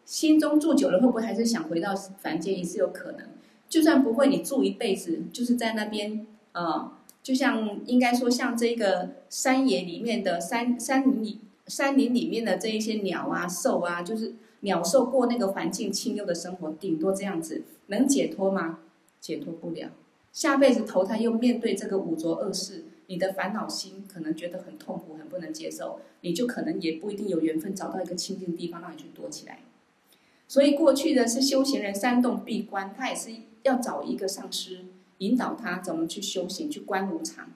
[0.06, 2.58] 心中住久了，会不会还是想回到凡间？
[2.58, 3.28] 也是有可能。
[3.68, 6.92] 就算不会，你住一辈子，就是在那边、呃，
[7.24, 18.80] 就像应该说，像这个山野里面的山山林里山林里面的这一些鸟啊、兽啊，就是鸟兽过那个环境清幽的生活，顶多这样子，能解脱吗？
[19.20, 19.90] 解脱不了。
[20.34, 22.84] 下辈子投胎又面对这个五浊恶世。
[23.08, 29.60] 你的烦恼心可能觉得很痛苦，很不能接受，你就可能也不一定有缘分找到一个清净的地方让你去躲起来。
[30.48, 33.32] 所以过去的是修行人山洞闭关，他也是
[33.64, 34.86] 要找一个上师
[35.20, 37.52] 引导他怎么去修行，去观无常。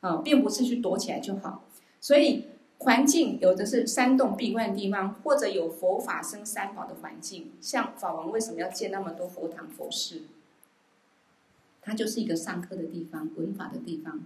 [0.00, 1.64] 啊，并不是去躲起来就好。
[2.00, 2.46] 所以
[2.78, 7.52] 环境有的是山洞闭关的地方，或者有佛法僧三宝的环境。
[7.60, 10.22] 像法王为什么要建那么多佛堂佛寺？
[11.82, 14.20] 它就是一个上课的地方，闻法的地方，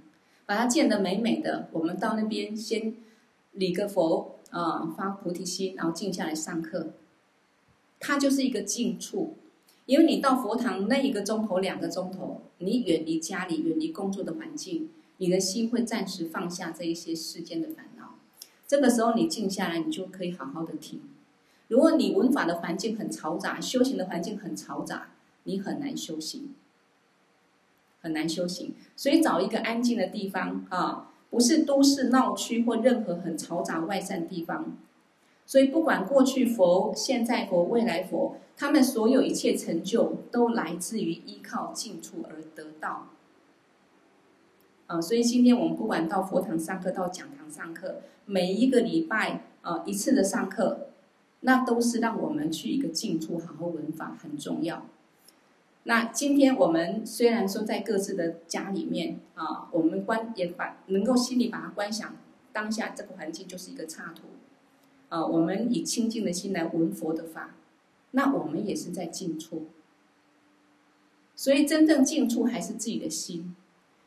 [0.44, 1.68] 把它建得美美的。
[1.72, 2.94] 我们到那边先
[3.52, 6.90] 礼个佛啊、发菩提心，然后静下来上课。
[7.98, 9.34] 它就是一个静处，
[9.86, 18.16] 因为你到佛堂那一个钟头、两个钟头，你远离家里、远离工作的环境，你的心会暂时放下这一些世间的烦恼。
[18.66, 21.00] 这个时候你静下来，你就可以好好的听。
[21.68, 25.08] 如果你闻法的环境很嘈杂，修行的环境很嘈杂，
[25.44, 26.54] 你很难修行。
[28.06, 34.76] 很难修行，所以找一个安静的地方啊，不是都市闹区或任何很嘈杂外散地方。
[35.44, 43.08] 所以不管过去佛、现在佛、未来佛，他们所有一切成就都来自于依靠静处而得到。
[44.86, 50.90] 啊，所以今天我们不管到佛堂上课，到讲堂上课，每一个礼拜啊一次的上课，
[51.40, 54.86] 那都是让我们去一个静处好好闻法，很重要。
[55.88, 62.16] 那今天我们虽然说在各自的家里面啊，我们观也把能够心里把它观想，
[62.52, 64.22] 当下这个环境就是一个刹土，
[65.10, 67.54] 啊，我们以清净的心来闻佛的法，
[68.10, 69.66] 那我们也是在静处。
[71.36, 73.54] 所以真正静处还是自己的心。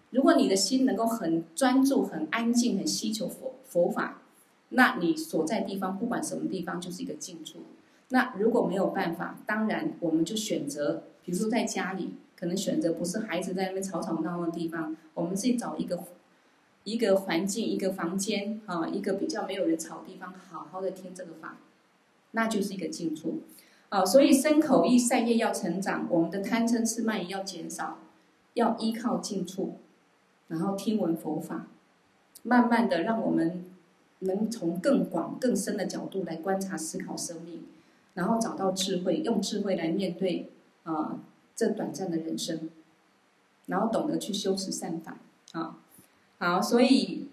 [0.09, 4.21] 如果你的心能够很专注、很安静、很希求佛佛法，
[4.67, 7.59] 那你所在地方不管什么地方就是一个静处。
[8.09, 11.03] 那如果没有办法，当然我们就选择。
[11.24, 16.03] 比如说在家里，可能选择不是孩子在那边吵吵闹闹的地方，我们自己找一个
[16.84, 21.57] 一个环境，一个房间啊，一个比较没有人吵的地方，好好的听这个法，
[22.32, 23.41] 那就是一个静处。
[23.89, 27.97] 啊，所以身口意善业要成长，我们的贪嗔痴慢疑要减少，
[28.53, 29.78] 要依靠静处，
[30.47, 31.65] 然后听闻佛法，
[32.43, 33.65] 慢慢的让我们
[34.20, 37.63] 能从更广更深的角度来观察思考生命，
[38.13, 40.51] 然后找到智慧，用智慧来面对
[40.84, 41.19] 啊
[41.55, 42.69] 这短暂的人生，
[43.67, 45.17] 然后懂得去修持善法
[45.53, 45.77] 啊，
[46.38, 47.27] 好，所以。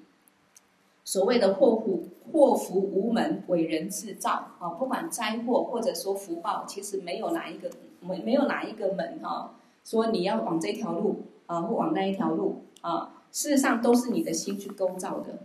[1.08, 4.70] 所谓的祸福祸福无门，伟人自造啊！
[4.70, 7.70] 不管灾祸或者说福报，其实没有哪一个
[8.00, 15.38] 没没有哪一个门哈，说你要往这条路啊，或往那一条路啊，事实上都是你的心去构造的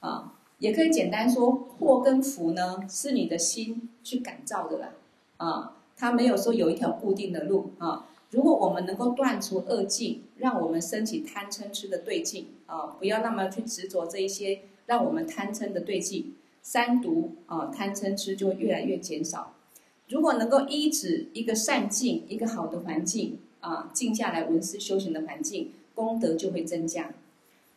[0.00, 0.34] 啊。
[0.58, 4.90] 也可以简单说，祸跟福呢，是你的心去感召的啦
[5.38, 5.77] 啊。
[5.98, 8.08] 它没有说有一条固定的路啊。
[8.30, 19.54] 如果我们能够断除恶境，让我们升起贪嗔痴的对境啊，不要那么去执着这一些让我们贪嗔的对境，三毒啊，贪嗔痴就会越来越减少。
[20.08, 27.14] 如果能够依止一个善境，一个好的环境啊，静下来闻思修行的环境，功德就会增加。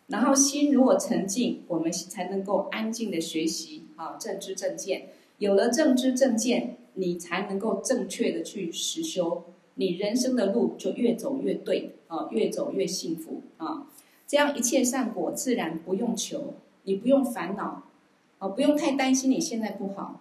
[0.08, 5.08] 然后心如果沉静，我们才能够安静的学习啊，正知正见。
[5.38, 9.44] 有了正知正见，你才能够正确的去实修。
[9.76, 13.88] 你人生的路就越走越对啊，越走越幸福啊！
[14.28, 17.84] 这样一切善果自然不用求，你不用烦恼
[18.40, 20.20] 啊，不用太担心你现在不好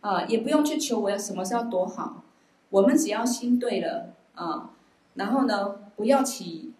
[0.00, 2.24] 啊，也不用去求我要什么时候多好。
[2.70, 4.70] 我们只要心对了啊，
[5.14, 6.72] 然后呢，不要起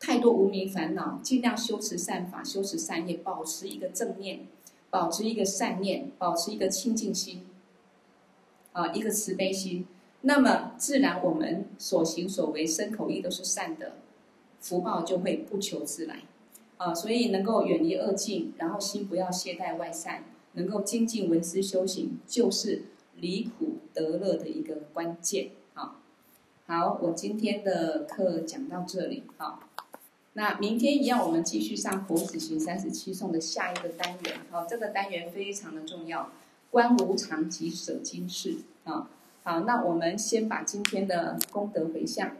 [0.00, 4.40] 太多无名烦恼，尽量修持善法，修持善业，保持一个正念，
[4.90, 7.46] 保持一个善念，保持一个清净心
[8.72, 9.86] 啊，一个慈悲心。
[10.24, 13.94] 那么自然，我们所行所为身口意都是善的，
[14.60, 16.20] 福报就会不求自来，
[16.76, 22.84] 啊，所以能够远离恶境，然后心不要懈怠外散，能够精进闻思修行，就是
[23.16, 25.50] 离苦得乐的一个关键。
[25.74, 25.96] 好，
[26.66, 29.58] 好，我今天的课讲到这里，好，
[30.34, 36.30] 那明天一样，我们继续上佛子行三十七颂的下一个单元，好，这个单元非常的重要，
[36.72, 39.10] 观无常及舍今世，啊。
[39.42, 42.34] 好，那我们先把今天的功德回向，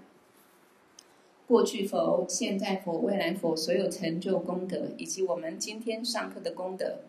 [1.46, 7.00] 过去佛、现在佛、未来佛所有成就功德，以及我们今天上课的功德，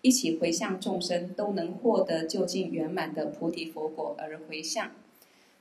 [0.00, 4.92] 一起回向众生都能获得究竟圆满的菩提佛果而回向。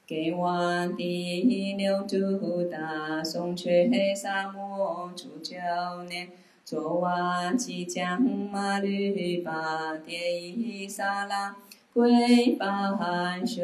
[0.08, 6.30] 给我第六度大颂却萨摩主教念，
[6.70, 10.12] 卓瓦吉将马律巴迭
[10.56, 11.56] 伊萨拉。
[11.92, 13.64] 归班修，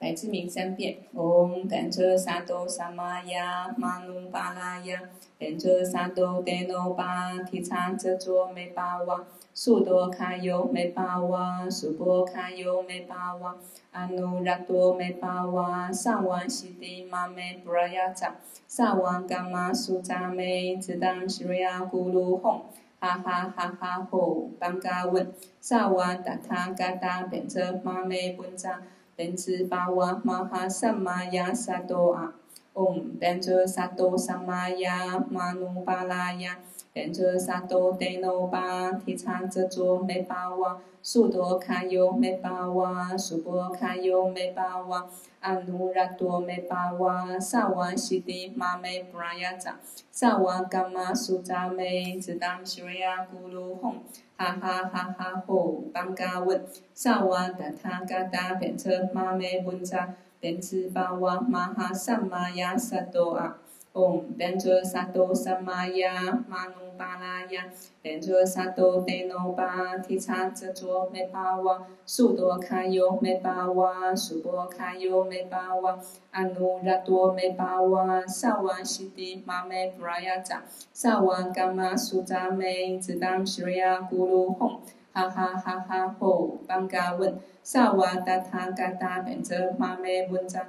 [0.00, 0.98] 百字明三遍。
[1.12, 5.02] 唵，丹遮萨埵萨玛雅玛努巴拉雅，
[5.40, 13.56] 丹遮萨埵德耨巴提叉遮卓美巴哇，苏多卡尤美巴哇，苏波卡尤美巴哇，
[13.90, 18.36] 阿努拉多美巴哇，萨瓦西迪玛美布拉雅扎，
[18.68, 22.60] 萨瓦伽玛苏扎美，只当西瑞亚咕噜吽。
[23.00, 24.50] 哈哈哈哈吼！
[24.58, 28.82] 班嘎问，萨瓦达他嘎达变则玛美本扎，
[29.18, 32.34] 变兹巴瓦玛哈萨玛雅萨多阿，
[32.72, 36.60] 唵，变则萨多萨玛亚玛努巴拉雅。
[36.98, 45.06] 变则萨埵德耨巴提叉遮卓美巴哇，苏多卡尤美巴哇，苏波卡尤美巴哇，
[45.38, 49.78] 阿努拉多美巴哇，萨瓦西迪玛美布拉雅扎，
[50.10, 53.92] 萨瓦伽玛苏扎美，只当西瑞亚咕噜吽，
[54.36, 55.84] 哈哈哈哈吼！
[55.94, 63.56] 班嘎问，萨瓦达他嘎达变则玛美本扎，变兹巴哇玛哈萨玛亚萨多阿。
[63.98, 67.64] 唵，变则萨多萨玛雅玛努巴拉雅，
[68.00, 75.98] 变则萨埵德耨巴提叉遮卓美巴哇，苏多卡尤美巴哇，苏波卡尤美巴哇，
[76.30, 84.78] 阿努拉多美巴哇，萨瓦西迪玛美布拉雅扎，萨瓦伽玛苏扎美，只当西瑞亚咕噜吽，
[85.12, 86.58] 哈哈哈哈吼！
[86.68, 90.68] 班嘎问，萨瓦达他嘎达变则玛美本扎。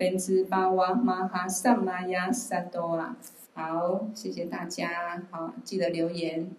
[0.00, 3.18] 本兹巴哇玛哈萨玛雅萨多啊，
[3.52, 6.50] 好，谢谢大家，好，记得留言。